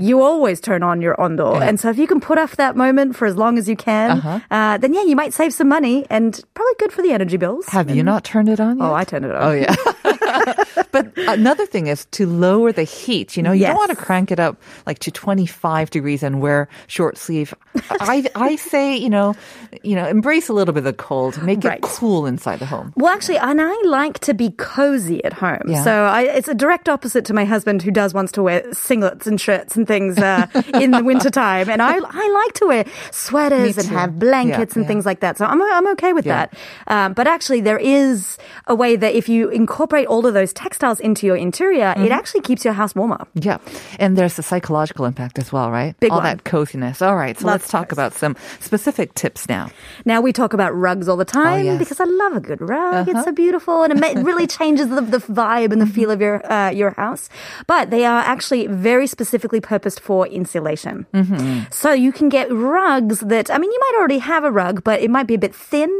you 0.00 0.22
always 0.22 0.60
turn 0.60 0.82
on 0.82 1.00
your 1.00 1.18
ondo. 1.20 1.54
Mm. 1.54 1.60
Yeah. 1.60 1.68
And 1.68 1.80
so 1.80 1.90
if 1.90 1.98
you 1.98 2.06
can 2.06 2.20
put 2.20 2.38
off 2.38 2.47
that 2.56 2.76
moment 2.76 3.16
for 3.16 3.26
as 3.26 3.36
long 3.36 3.58
as 3.58 3.68
you 3.68 3.76
can, 3.76 4.10
Uh-huh. 4.18 4.40
uh, 4.50 4.78
then 4.78 4.94
yeah, 4.94 5.02
you 5.04 5.16
might 5.16 5.32
save 5.34 5.52
some 5.54 5.68
money 5.68 6.06
and 6.10 6.40
probably 6.54 6.74
good 6.78 6.92
for 6.92 7.02
the 7.02 7.12
energy 7.12 7.36
bills. 7.36 7.66
Have 7.68 7.90
you 7.90 8.02
not 8.02 8.24
turned 8.24 8.48
it 8.48 8.60
on 8.60 8.78
yet? 8.78 8.84
Oh, 8.84 8.94
I 8.94 9.04
turned 9.04 9.24
it 9.24 9.34
on. 9.34 9.42
Oh, 9.42 9.52
yeah. 9.52 9.74
but 10.92 11.12
another 11.16 11.66
thing 11.66 11.86
is 11.86 12.04
to 12.12 12.26
lower 12.26 12.72
the 12.72 12.82
heat. 12.84 13.36
You 13.36 13.42
know, 13.42 13.52
you 13.52 13.66
don't 13.66 13.76
want 13.76 13.90
to 13.90 13.96
crank 13.96 14.30
it 14.30 14.40
up 14.40 14.56
like 14.86 14.98
to 15.00 15.10
25 15.10 15.90
degrees 15.90 16.22
and 16.22 16.40
wear 16.40 16.68
short 16.86 17.16
sleeve. 17.18 17.54
I, 17.90 18.24
I 18.34 18.56
say, 18.56 18.96
you 18.96 19.10
know, 19.10 19.34
you 19.82 19.94
know, 19.94 20.06
embrace 20.06 20.48
a 20.48 20.52
little 20.52 20.72
bit 20.74 20.80
of 20.80 20.84
the 20.84 20.92
cold. 20.92 21.40
Make 21.42 21.64
Right. 21.64 21.78
it 21.78 21.82
cool 21.82 22.24
inside 22.26 22.58
the 22.60 22.66
home. 22.66 22.92
Well, 22.96 23.12
actually, 23.12 23.38
and 23.38 23.60
I 23.60 23.74
like 23.84 24.18
to 24.20 24.34
be 24.34 24.50
cozy 24.50 25.22
at 25.24 25.32
home. 25.32 25.62
Yeah. 25.66 25.82
So 25.84 25.92
I, 26.04 26.22
it's 26.22 26.48
a 26.48 26.54
direct 26.54 26.88
opposite 26.88 27.24
to 27.26 27.34
my 27.34 27.44
husband, 27.44 27.82
who 27.82 27.90
does 27.90 28.14
wants 28.14 28.32
to 28.32 28.42
wear 28.42 28.62
singlets 28.70 29.26
and 29.26 29.40
shirts 29.40 29.76
and 29.76 29.86
things 29.86 30.18
uh, 30.18 30.46
in 30.80 30.92
the 30.92 31.02
wintertime. 31.02 31.68
And 31.68 31.82
I, 31.82 31.94
I 31.98 32.42
like 32.44 32.52
to 32.54 32.66
wear 32.66 32.84
sweaters 33.10 33.76
and 33.78 33.86
have 33.88 34.18
blankets 34.18 34.74
Yeah, 34.74 34.80
and 34.80 34.84
yeah. 34.84 34.88
things 34.88 35.06
like 35.06 35.20
that. 35.20 35.36
So 35.38 35.44
I'm, 35.46 35.60
I'm 35.60 35.88
okay 35.92 36.12
with 36.12 36.24
that. 36.26 36.54
Um, 36.86 37.12
but 37.12 37.26
actually, 37.26 37.60
there 37.60 37.78
is 37.78 38.38
a 38.66 38.74
way 38.74 38.96
that 38.96 39.14
if 39.14 39.28
you 39.28 39.48
incorporate 39.48 40.06
all 40.06 40.17
of 40.26 40.34
those 40.34 40.52
textiles 40.52 41.00
into 41.00 41.26
your 41.26 41.36
interior, 41.36 41.94
Mm-hmm. 41.94 42.04
it 42.04 42.12
actually 42.12 42.40
keeps 42.42 42.64
your 42.64 42.74
house 42.74 42.94
warmer. 42.94 43.18
Yeah. 43.34 43.58
And 43.98 44.16
there's 44.16 44.38
a 44.38 44.42
psychological 44.42 45.04
impact 45.04 45.38
as 45.38 45.52
well, 45.52 45.70
right? 45.70 45.98
Big 46.00 46.10
All 46.10 46.18
one. 46.18 46.24
that 46.24 46.44
coziness. 46.44 47.00
All 47.02 47.16
right. 47.16 47.38
So 47.38 47.46
Lots 47.46 47.62
let's 47.62 47.70
talk 47.70 47.92
about 47.92 48.14
some 48.14 48.36
specific 48.60 49.14
tips 49.14 49.48
now. 49.48 49.70
Now 50.04 50.20
we 50.20 50.32
talk 50.32 50.52
about 50.52 50.74
rugs 50.76 51.08
all 51.08 51.16
the 51.16 51.24
time 51.24 51.64
yes. 51.64 51.78
because 51.78 52.00
I 52.00 52.04
love 52.04 52.34
a 52.36 52.40
good 52.40 52.60
rug. 52.60 53.08
Uh-huh. 53.08 53.10
It's 53.18 53.24
so 53.24 53.32
beautiful 53.32 53.82
and 53.84 53.92
it 53.92 54.04
it 54.18 54.24
really 54.24 54.46
changes 54.46 54.88
the, 54.88 55.00
the 55.00 55.18
vibe 55.18 55.72
and 55.72 55.80
the 55.80 55.86
feel 55.86 56.10
of 56.10 56.20
your 56.20 56.40
uh, 56.50 56.70
your 56.70 56.90
house. 56.92 57.28
But 57.66 57.90
they 57.90 58.04
are 58.04 58.20
actually 58.20 58.66
very 58.66 59.06
specifically 59.06 59.60
purposed 59.60 60.00
for 60.00 60.26
insulation. 60.26 61.06
Mm-hmm. 61.14 61.70
So 61.70 61.92
you 61.92 62.12
can 62.12 62.28
get 62.28 62.50
rugs 62.52 63.20
that 63.20 63.50
I 63.50 63.58
mean 63.58 63.70
you 63.72 63.80
might 63.80 63.96
already 63.98 64.18
have 64.18 64.44
a 64.44 64.50
rug, 64.50 64.82
but 64.84 65.00
it 65.00 65.10
might 65.10 65.26
be 65.26 65.34
a 65.34 65.38
bit 65.38 65.54
thin, 65.54 65.90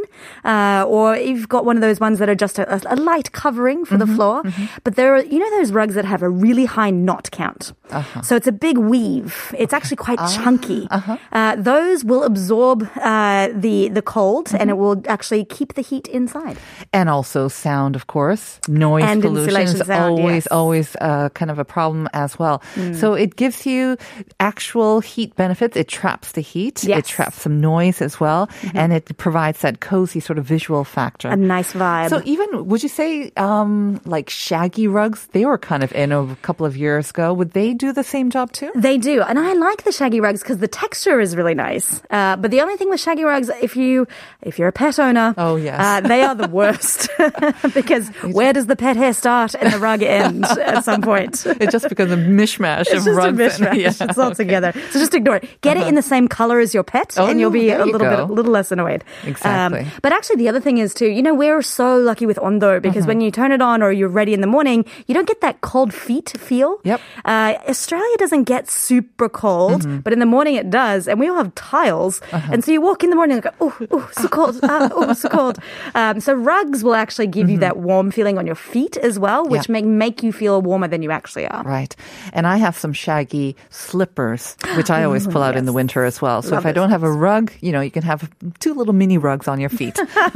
uh, 0.45 0.85
or 0.89 1.17
you've 1.17 1.49
got 1.49 1.65
one 1.65 1.77
of 1.77 1.83
those 1.83 2.01
ones 2.01 2.19
that 2.19 2.29
are 2.29 2.35
just 2.35 2.59
a, 2.59 2.81
a 2.93 2.97
light 2.97 3.33
covering 3.33 3.85
for 3.85 3.97
Mm-hmm. 3.97 4.07
the 4.07 4.08
floor. 4.17 4.43
But 4.85 4.95
there 4.97 5.15
are 5.15 5.23
you 5.23 5.39
know 5.39 5.51
those 5.59 5.73
rugs 5.73 5.95
that 5.95 6.05
have 6.05 6.23
a 6.23 6.29
really 6.31 6.65
high 6.67 6.91
knot 6.91 7.31
count. 7.31 7.73
Uh-huh. 7.91 8.23
So 8.23 8.37
it's 8.37 8.47
a 8.47 8.53
big 8.53 8.77
weave. 8.79 9.55
It's 9.57 9.73
actually 9.73 9.97
quite 9.97 10.19
Ah, 10.21 10.29
chunky. 10.45 10.87
uh-huh. 10.91 11.17
Uh, 11.33 11.57
those 11.57 12.05
will 12.05 12.23
absorb 12.25 12.83
uh, 13.03 13.49
the 13.55 13.89
the 13.89 14.03
cold, 14.03 14.47
Mm-hmm. 14.49 14.61
and 14.61 14.71
it 14.71 14.77
will 14.79 15.03
actually 15.09 15.45
keep 15.45 15.75
the 15.75 15.83
heat 15.83 16.07
inside. 16.09 16.57
And 16.93 17.09
also 17.09 17.49
sound, 17.49 17.97
of 17.97 18.07
course. 18.07 18.61
Noise 18.69 19.05
And 19.05 19.23
pollution 19.23 19.63
is 19.63 19.79
sound, 19.79 19.91
always, 20.19 20.45
yes. 20.45 20.53
always 20.53 20.97
uh, 21.01 21.29
kind 21.35 21.51
of 21.51 21.59
a 21.59 21.65
problem 21.65 22.09
as 22.13 22.39
well. 22.39 22.63
Mm. 22.77 22.95
So 22.97 23.15
it 23.15 23.37
gives 23.37 23.67
you 23.67 23.97
actual 24.41 25.01
heat 25.01 25.35
benefits. 25.37 25.77
It 25.77 25.89
traps 25.89 26.33
the 26.33 26.41
heat. 26.41 26.85
It 26.85 26.89
Yes. 26.89 26.99
Mm-hmm. 26.99 27.17
traps 27.17 27.43
some 27.43 27.61
noise 27.61 28.01
as 28.05 28.21
well. 28.21 28.49
And 28.75 28.93
it 28.93 29.17
provides 29.17 29.61
that 29.61 29.81
cozy 29.81 30.21
sort 30.21 30.39
of 30.39 30.45
visual 30.45 30.85
factor. 30.85 31.29
A 31.29 31.37
nice 31.37 31.73
vibe. 31.73 32.09
So 32.11 32.21
even 32.25 32.67
would 32.69 32.83
you 32.83 32.89
say 32.89 33.33
um, 33.37 33.98
like 34.07 34.31
shaggy 34.31 34.87
rugs? 34.89 35.27
They 35.33 35.45
were 35.45 35.59
kind 35.59 35.83
of 35.83 35.93
in 35.93 36.13
a 36.13 36.37
couple 36.43 36.67
of 36.67 36.77
years 36.77 37.11
ago. 37.11 37.33
Would 37.33 37.53
they 37.53 37.75
do 37.75 37.93
the 37.93 38.05
same 38.05 38.31
job 38.31 38.53
too? 38.53 38.71
They 38.75 38.99
do, 38.99 39.23
and 39.23 39.39
I 39.39 39.53
like 39.55 39.85
the 39.85 39.93
shaggy 39.93 40.21
rugs 40.21 40.43
because 40.43 40.59
the 40.59 40.69
texture 40.69 41.21
is 41.21 41.37
really 41.37 41.55
nice. 41.55 42.03
Uh, 42.11 42.37
but 42.37 42.51
the 42.51 42.61
only 42.61 42.77
thing 42.77 42.91
with 42.91 43.01
shaggy 43.01 43.25
rugs, 43.25 43.49
if 43.63 43.77
you 43.77 44.07
if 44.43 44.59
you're 44.59 44.69
a 44.69 44.73
pet 44.73 44.99
owner, 44.99 45.35
Oh, 45.37 45.57
yes. 45.57 45.79
uh, 45.81 46.01
they 46.07 46.23
are 46.23 46.35
the 46.35 46.49
worst 46.61 47.09
because 47.75 48.09
where 48.33 48.53
does 48.53 48.67
the 48.67 48.77
pet 48.77 48.97
hair 48.97 49.13
start 49.13 49.55
and 49.55 49.73
the 49.73 49.79
rug 49.79 50.03
end 50.03 50.45
at 50.45 50.85
some 50.85 51.03
point? 51.03 51.45
It 51.61 51.71
just 51.71 51.89
becomes 51.89 52.13
a 52.13 52.17
mishmash 52.17 52.83
It's 52.83 52.91
of 52.91 52.97
just 53.05 53.09
a 53.09 53.13
rugs. 53.13 53.29
and- 53.29 53.39
mishmash. 53.69 53.77
yeah, 53.77 53.89
it's 54.09 54.19
all 54.19 54.27
okay. 54.29 54.35
together. 54.45 54.73
So 54.91 54.99
just 54.99 55.15
ignore 55.15 55.37
it. 55.37 55.61
Get 55.61 55.77
it 55.77 55.87
in 55.87 55.95
the 55.95 56.03
same 56.03 56.29
color 56.29 56.61
as 56.61 56.73
your 56.75 56.83
pet, 56.85 57.15
Oh, 57.19 57.27
and 57.27 57.41
you'll 57.41 57.51
be 57.51 57.71
a 57.71 57.85
little 57.85 57.99
bit, 57.99 58.19
a 58.19 58.25
little 58.25 58.53
less 58.53 58.71
annoyed. 58.73 59.03
Um, 59.25 59.29
Exactly. 59.29 59.87
but 60.03 60.13
actually, 60.13 60.37
the 60.37 60.49
other 60.49 60.61
thing 60.61 60.79
is 60.79 60.95
too. 60.95 61.07
You 61.09 61.23
know, 61.23 61.35
we're 61.35 61.63
so 61.63 61.97
lucky 61.99 62.27
with 62.27 62.39
Ondo 62.39 62.81
because 62.81 62.99
Mm-hmm. 62.99 63.09
when 63.09 63.21
you 63.21 63.31
turn 63.31 63.53
it 63.53 63.63
on 63.63 63.83
or 63.83 63.88
you're 63.93 64.09
ready 64.09 64.33
in 64.35 64.41
the 64.41 64.47
morning, 64.47 64.85
you 65.07 65.15
don't 65.15 65.27
get 65.29 65.41
that 65.41 65.61
cold 65.61 65.93
feet 65.95 66.33
feel. 66.39 66.79
Yep. 66.85 67.01
Uh, 67.25 67.55
Australia 67.69 68.17
doesn't 68.19 68.45
get 68.45 68.69
super 68.69 69.29
cold, 69.29 69.83
Mm-hmm. 69.83 69.99
but 70.01 70.13
in 70.13 70.19
the 70.19 70.27
morning 70.27 70.55
it 70.57 70.71
does, 70.71 71.07
and 71.09 71.19
we 71.21 71.29
all 71.29 71.37
have 71.37 71.55
tiles, 71.55 72.21
Uh-huh. 72.33 72.51
and 72.53 72.65
so 72.65 72.73
you 72.73 72.81
walk 72.81 73.05
in 73.05 73.11
the 73.11 73.17
morning 73.17 73.37
and 73.39 73.43
go, 73.45 73.51
oh, 73.61 73.77
oh, 73.91 74.09
so 74.13 74.29
cold, 74.29 74.59
ah, 74.63 74.89
oh, 74.93 75.13
so 75.13 75.29
cold. 75.29 75.59
Um, 75.95 76.21
so 76.21 76.33
rugs 76.35 76.83
will 76.85 76.95
actually 76.95 77.27
give 77.29 77.49
you 77.51 77.59
that 77.59 77.77
warm 77.79 78.11
feeling 78.11 78.39
on 78.39 78.47
your 78.47 78.55
feet 78.57 78.97
as 78.99 79.19
well, 79.19 79.45
which 79.47 79.63
Mm-hmm. 79.69 79.75
Yeah. 79.75 79.81
make 79.83 80.09
make 80.09 80.23
you 80.23 80.33
feel 80.33 80.63
warmer 80.63 80.89
than 80.89 81.03
you 81.03 81.11
actually 81.11 81.47
are. 81.47 81.63
Right. 81.65 81.95
And 82.33 82.47
I 82.47 82.57
have 82.57 82.77
some 82.77 82.93
shaggy 82.93 83.57
slippers, 83.71 84.57
which 84.77 84.91
I 84.91 85.05
always 85.05 85.27
pull 85.33 85.43
out 85.43 85.57
in 85.57 85.65
the 85.67 85.73
winter 85.73 86.05
as 86.05 86.21
well. 86.23 86.41
So 86.43 86.55
Love 86.55 86.65
if 86.65 86.67
I 86.67 86.73
don't 86.73 86.91
have 86.91 87.03
a 87.03 87.11
rug, 87.13 87.53
you 87.61 87.73
know, 87.73 87.81
you 87.81 87.91
can 87.91 88.03
have 88.03 88.29
two 88.59 88.73
little 88.75 88.95
mini 88.95 89.19
rugs 89.19 89.49
on 89.49 89.61
your 89.61 89.69
feet. 89.71 89.95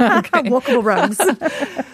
Walkable 0.53 0.83
rugs. 0.83 1.17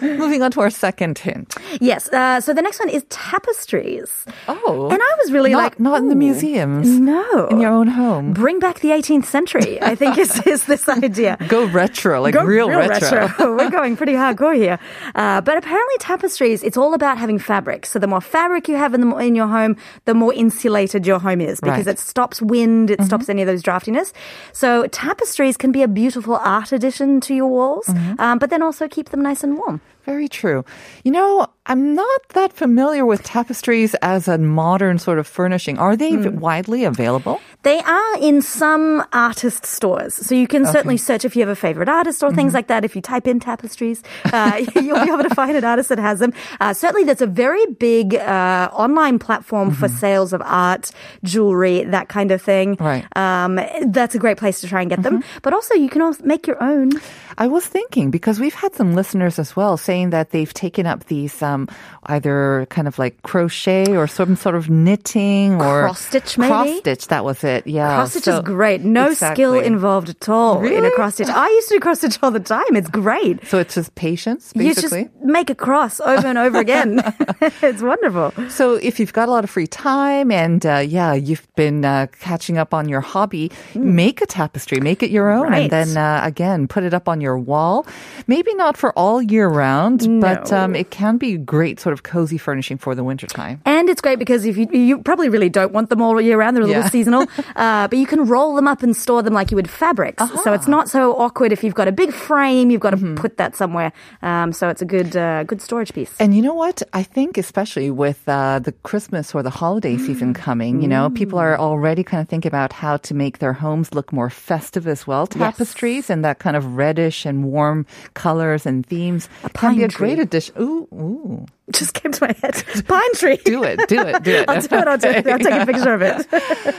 Moving 0.00 0.42
on 0.42 0.50
to 0.52 0.60
our 0.60 0.70
second 0.70 1.18
hint. 1.18 1.49
Yes. 1.80 2.08
Uh, 2.12 2.40
so 2.40 2.52
the 2.52 2.62
next 2.62 2.78
one 2.78 2.88
is 2.88 3.04
tapestries. 3.08 4.24
Oh. 4.48 4.88
And 4.90 5.00
I 5.00 5.14
was 5.22 5.32
really 5.32 5.50
not, 5.52 5.58
like, 5.58 5.80
not 5.80 5.98
in 5.98 6.08
the 6.08 6.14
museums. 6.14 6.88
No. 6.88 7.46
In 7.48 7.60
your 7.60 7.70
own 7.70 7.88
home. 7.88 8.32
Bring 8.32 8.58
back 8.58 8.80
the 8.80 8.88
18th 8.90 9.24
century, 9.26 9.80
I 9.82 9.94
think 9.94 10.18
is, 10.18 10.38
is 10.46 10.64
this 10.66 10.88
idea. 10.88 11.36
Go 11.48 11.66
retro, 11.66 12.20
like 12.22 12.34
Go 12.34 12.44
real, 12.44 12.68
retro. 12.68 13.28
We're 13.56 13.70
going 13.70 13.96
pretty 13.96 14.12
hardcore 14.12 14.56
here. 14.56 14.78
Uh, 15.14 15.40
but 15.40 15.56
apparently, 15.56 15.94
tapestries, 15.98 16.62
it's 16.62 16.76
all 16.76 16.94
about 16.94 17.18
having 17.18 17.38
fabric. 17.38 17.86
So 17.86 17.98
the 17.98 18.06
more 18.06 18.20
fabric 18.20 18.68
you 18.68 18.76
have 18.76 18.94
in, 18.94 19.00
the, 19.08 19.16
in 19.16 19.34
your 19.34 19.46
home, 19.48 19.76
the 20.04 20.14
more 20.14 20.32
insulated 20.34 21.06
your 21.06 21.18
home 21.18 21.40
is 21.40 21.60
because 21.60 21.70
Right. 21.70 21.80
Mm-hmm. 21.80 21.90
it 21.90 21.98
stops 21.98 22.42
wind, 22.42 22.90
it 22.90 23.00
stops 23.02 23.28
any 23.28 23.42
of 23.42 23.46
those 23.46 23.62
draftiness. 23.62 24.12
So 24.52 24.86
tapestries 24.88 25.56
can 25.56 25.72
be 25.72 25.82
a 25.82 25.88
beautiful 25.88 26.36
art 26.36 26.72
addition 26.72 27.20
to 27.22 27.34
your 27.34 27.46
walls, 27.48 27.86
Mm-hmm. 27.86 28.20
um, 28.20 28.38
but 28.38 28.50
then 28.50 28.62
also 28.62 28.88
keep 28.88 29.08
them 29.10 29.22
nice 29.22 29.42
and 29.44 29.56
warm. 29.56 29.80
Very 30.10 30.26
true. 30.26 30.64
You 31.04 31.12
know, 31.12 31.46
I'm 31.70 31.94
not 31.94 32.20
that 32.34 32.52
familiar 32.52 33.06
with 33.06 33.22
tapestries 33.22 33.94
as 34.02 34.26
a 34.26 34.36
modern 34.38 34.98
sort 34.98 35.18
of 35.20 35.26
furnishing. 35.26 35.78
Are 35.78 35.94
they 35.96 36.10
Hmm. 36.10 36.40
widely 36.40 36.82
available? 36.84 37.38
They 37.62 37.78
are 37.78 38.14
in 38.20 38.42
some 38.42 39.04
artist 39.12 39.66
stores. 39.66 40.14
So 40.14 40.34
you 40.34 40.48
can 40.48 40.64
certainly 40.66 40.96
search 40.96 41.24
if 41.24 41.36
you 41.36 41.42
have 41.46 41.48
a 41.48 41.54
favorite 41.54 41.88
artist 41.88 42.24
or 42.24 42.32
things 42.32 42.54
like 42.54 42.66
that. 42.68 42.84
If 42.84 42.96
you 42.96 43.02
type 43.02 43.26
in 43.28 43.38
tapestries, 43.38 44.02
uh, 44.32 44.64
you'll 44.74 45.04
be 45.04 45.12
able 45.12 45.22
to 45.22 45.34
find 45.34 45.54
an 45.56 45.62
artist 45.64 45.90
that 45.90 45.98
has 46.00 46.18
them. 46.18 46.32
Uh, 46.60 46.72
certainly, 46.74 47.04
there's 47.04 47.20
a 47.22 47.26
very 47.44 47.64
big 47.78 48.14
uh, 48.16 48.70
online 48.72 49.18
platform 49.20 49.70
for 49.70 49.88
sales 49.88 50.32
of 50.32 50.42
art, 50.44 50.90
jewelry, 51.22 51.84
that 51.84 52.08
kind 52.08 52.30
of 52.32 52.40
thing. 52.42 52.76
Right. 52.80 53.04
Um, 53.16 53.60
that's 53.92 54.14
a 54.14 54.18
great 54.18 54.38
place 54.38 54.60
to 54.62 54.66
try 54.66 54.80
and 54.80 54.90
get 54.90 55.02
them. 55.04 55.22
But 55.42 55.52
also, 55.52 55.74
you 55.74 55.90
can 55.90 56.02
also 56.02 56.24
make 56.24 56.46
your 56.48 56.60
own. 56.62 56.90
I 57.38 57.46
was 57.46 57.64
thinking 57.66 58.10
because 58.10 58.40
we've 58.40 58.54
had 58.54 58.74
some 58.74 58.94
listeners 58.94 59.38
as 59.38 59.54
well 59.54 59.76
saying 59.76 60.10
that 60.10 60.30
they've 60.30 60.52
taken 60.52 60.86
up 60.86 61.04
these 61.06 61.40
um, 61.42 61.59
either 62.06 62.66
kind 62.70 62.88
of 62.88 62.98
like 62.98 63.20
crochet 63.22 63.96
or 63.96 64.06
some 64.06 64.36
sort 64.36 64.54
of 64.54 64.68
knitting 64.70 65.54
or 65.60 65.82
Cross 65.84 66.06
stitch, 66.06 66.38
maybe? 66.38 66.48
Cross 66.48 66.78
stitch, 66.78 67.08
that 67.08 67.24
was 67.24 67.44
it. 67.44 67.66
Yeah, 67.66 67.94
Cross 67.96 68.10
stitch 68.12 68.24
So- 68.24 68.38
is 68.38 68.40
great. 68.44 68.82
No 68.82 69.12
skill 69.14 69.54
involved 69.54 70.08
at 70.08 70.28
all 70.28 70.64
in 70.64 70.84
a 70.84 70.90
cross 70.92 71.14
stitch. 71.14 71.28
I 71.28 71.48
used 71.48 71.68
to 71.68 71.74
do 71.74 71.80
cross 71.80 71.98
stitch 71.98 72.18
all 72.22 72.30
the 72.30 72.40
time. 72.40 72.74
It's 72.76 72.88
great. 72.88 73.44
So 73.46 73.58
it's 73.58 73.74
just 73.74 73.94
patience, 73.94 74.52
You 74.54 74.74
just 74.74 74.90
basically. 74.90 75.10
make 75.22 75.50
a 75.50 75.54
cross 75.54 76.00
over 76.00 76.26
and 76.26 76.38
over 76.38 76.58
again. 76.58 77.00
it's 77.62 77.82
wonderful. 77.82 78.32
So 78.48 78.74
if 78.74 78.98
you've 79.00 79.12
got 79.12 79.28
a 79.28 79.32
lot 79.32 79.44
of 79.44 79.50
free 79.50 79.66
time 79.66 80.30
and 80.30 80.64
uh, 80.64 80.78
yeah, 80.78 81.12
you've 81.14 81.46
been 81.56 81.84
uh, 81.84 82.06
catching 82.20 82.58
up 82.58 82.74
on 82.74 82.88
your 82.88 83.00
hobby, 83.00 83.50
make 83.74 84.20
a 84.20 84.26
tapestry, 84.26 84.80
make 84.80 85.02
it 85.02 85.10
your 85.10 85.30
own. 85.30 85.48
Right. 85.50 85.62
and 85.62 85.70
then 85.70 85.96
uh, 85.96 86.20
again 86.24 86.68
put 86.68 86.82
it 86.84 86.94
up 86.94 87.08
on 87.08 87.20
your 87.20 87.38
wall. 87.38 87.86
Maybe 88.26 88.54
not 88.54 88.76
for 88.76 88.92
all 88.98 89.20
year 89.22 89.48
round, 89.48 90.20
but 90.20 90.52
um, 90.52 90.74
it 90.76 90.90
can 90.90 91.16
be 91.16 91.36
great 91.44 91.80
sort 91.80 91.92
of 91.92 92.02
cozy 92.02 92.38
furnishing 92.38 92.78
for 92.78 92.94
the 92.94 93.02
wintertime. 93.04 93.60
And 93.64 93.88
it's 93.88 94.00
great 94.00 94.18
because 94.18 94.44
if 94.44 94.56
you 94.56 94.68
you 94.72 94.98
probably 95.02 95.28
really 95.28 95.48
don't 95.48 95.72
want 95.72 95.88
them 95.90 96.00
all 96.02 96.20
year 96.20 96.38
round, 96.38 96.56
they're 96.56 96.64
a 96.64 96.66
little 96.66 96.82
Yeah. 96.82 96.88
seasonal. 96.90 97.26
Uh, 97.56 97.88
but 97.88 97.98
you 97.98 98.06
can 98.06 98.26
roll 98.26 98.54
them 98.54 98.66
up 98.68 98.82
and 98.82 98.96
store 98.96 99.22
them 99.22 99.34
like 99.34 99.50
you 99.50 99.56
would 99.56 99.68
fabrics. 99.68 100.22
So 100.44 100.52
it's 100.52 100.68
not 100.68 100.88
so 100.88 101.12
awkward 101.14 101.52
if 101.52 101.62
you've 101.64 101.74
got 101.74 101.88
a 101.88 101.92
big 101.92 102.12
frame. 102.12 102.70
You've 102.70 102.80
got 102.80 102.90
to 102.98 103.14
put 103.16 103.36
that 103.38 103.54
somewhere. 103.56 103.92
Um, 104.22 104.52
so 104.52 104.68
it's 104.68 104.80
a 104.80 104.84
good 104.86 105.14
uh, 105.16 105.44
good 105.44 105.60
storage 105.60 105.92
piece. 105.92 106.14
And 106.20 106.34
you 106.34 106.42
know 106.42 106.54
what? 106.54 106.82
I 106.92 107.02
think 107.02 107.36
especially 107.36 107.90
with 107.90 108.26
uh, 108.28 108.60
the 108.60 108.72
Christmas 108.82 109.34
or 109.34 109.42
the 109.42 109.50
holiday 109.50 109.96
season 109.98 110.32
coming, 110.32 110.80
you 110.80 110.88
know, 110.88 111.10
people 111.10 111.38
are 111.38 111.58
already 111.58 112.02
kind 112.04 112.20
of 112.22 112.28
thinking 112.28 112.48
about 112.48 112.72
how 112.72 112.96
to 112.98 113.14
make 113.14 113.38
their 113.38 113.52
homes 113.52 113.92
look 113.94 114.12
more 114.12 114.30
festive 114.30 114.86
as 114.86 115.06
well. 115.06 115.26
Tapestries 115.26 116.08
and 116.10 116.24
that 116.24 116.38
kind 116.38 116.56
of 116.56 116.76
reddish 116.76 117.26
and 117.26 117.44
warm 117.44 117.84
colors 118.14 118.64
and 118.66 118.86
themes 118.86 119.28
can 119.54 119.76
be 119.76 119.84
a 119.84 119.88
great 119.88 120.18
addition. 120.18 120.54
Ooh, 120.60 120.86
ooh. 120.92 121.29
Brasil. 121.30 121.46
Just 121.72 121.94
came 121.94 122.12
to 122.12 122.24
my 122.26 122.34
head. 122.42 122.62
Pine 122.88 123.14
tree. 123.14 123.36
Do 123.44 123.62
it, 123.64 123.80
do 123.88 124.00
it, 124.00 124.22
do 124.22 124.30
it. 124.32 124.44
I'll 124.48 124.60
do 124.60 124.76
it. 124.76 124.88
I'll, 124.88 124.98
do 124.98 125.08
it. 125.08 125.26
I'll 125.26 125.38
take 125.38 125.54
a 125.62 125.66
picture 125.66 125.94
of 125.94 126.02
it. 126.02 126.26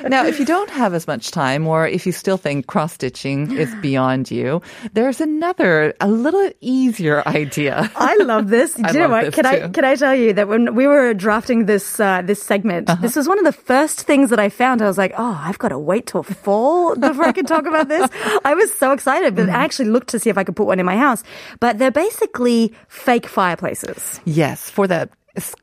now, 0.09 0.25
if 0.25 0.39
you 0.39 0.45
don't 0.45 0.69
have 0.69 0.93
as 0.93 1.07
much 1.07 1.31
time, 1.31 1.67
or 1.67 1.87
if 1.87 2.05
you 2.05 2.11
still 2.11 2.37
think 2.37 2.67
cross 2.67 2.93
stitching 2.93 3.55
is 3.57 3.73
beyond 3.81 4.29
you, 4.31 4.61
there's 4.93 5.21
another, 5.21 5.93
a 6.01 6.07
little 6.09 6.51
easier 6.61 7.23
idea. 7.27 7.89
I 7.95 8.15
love 8.17 8.49
this. 8.49 8.73
Do 8.73 8.83
I 8.85 8.91
you 8.91 8.99
know 8.99 9.09
what? 9.09 9.33
Can 9.33 9.45
I 9.45 9.67
can 9.69 9.85
I 9.85 9.95
tell 9.95 10.15
you 10.15 10.33
that 10.33 10.47
when 10.47 10.75
we 10.75 10.87
were 10.87 11.13
drafting 11.13 11.65
this 11.65 11.99
uh, 11.99 12.21
this 12.21 12.41
segment, 12.41 12.89
Uh-huh. 12.89 13.01
this 13.01 13.15
was 13.15 13.27
one 13.27 13.39
of 13.39 13.45
the 13.45 13.53
first 13.53 14.01
things 14.01 14.29
that 14.29 14.39
I 14.39 14.49
found. 14.49 14.81
I 14.81 14.87
was 14.87 14.97
like, 14.97 15.13
oh, 15.17 15.39
I've 15.41 15.57
got 15.59 15.69
to 15.69 15.79
wait 15.79 16.07
till 16.07 16.23
fall 16.23 16.95
before 16.95 17.25
I 17.25 17.31
can 17.31 17.45
talk 17.45 17.65
about 17.65 17.87
this. 17.87 18.09
I 18.45 18.53
was 18.53 18.73
so 18.77 18.91
excited, 18.91 19.35
but 19.35 19.41
Mm-hmm. 19.47 19.55
I 19.55 19.63
actually 19.63 19.89
looked 19.89 20.09
to 20.09 20.19
see 20.19 20.29
if 20.29 20.37
I 20.37 20.43
could 20.43 20.55
put 20.55 20.67
one 20.67 20.79
in 20.79 20.85
my 20.85 20.97
house. 20.97 21.23
But 21.59 21.79
they're 21.79 21.91
basically 21.91 22.73
fake 22.87 23.25
fireplaces. 23.25 24.19
Yes, 24.25 24.69
for 24.69 24.80
that 24.87 25.09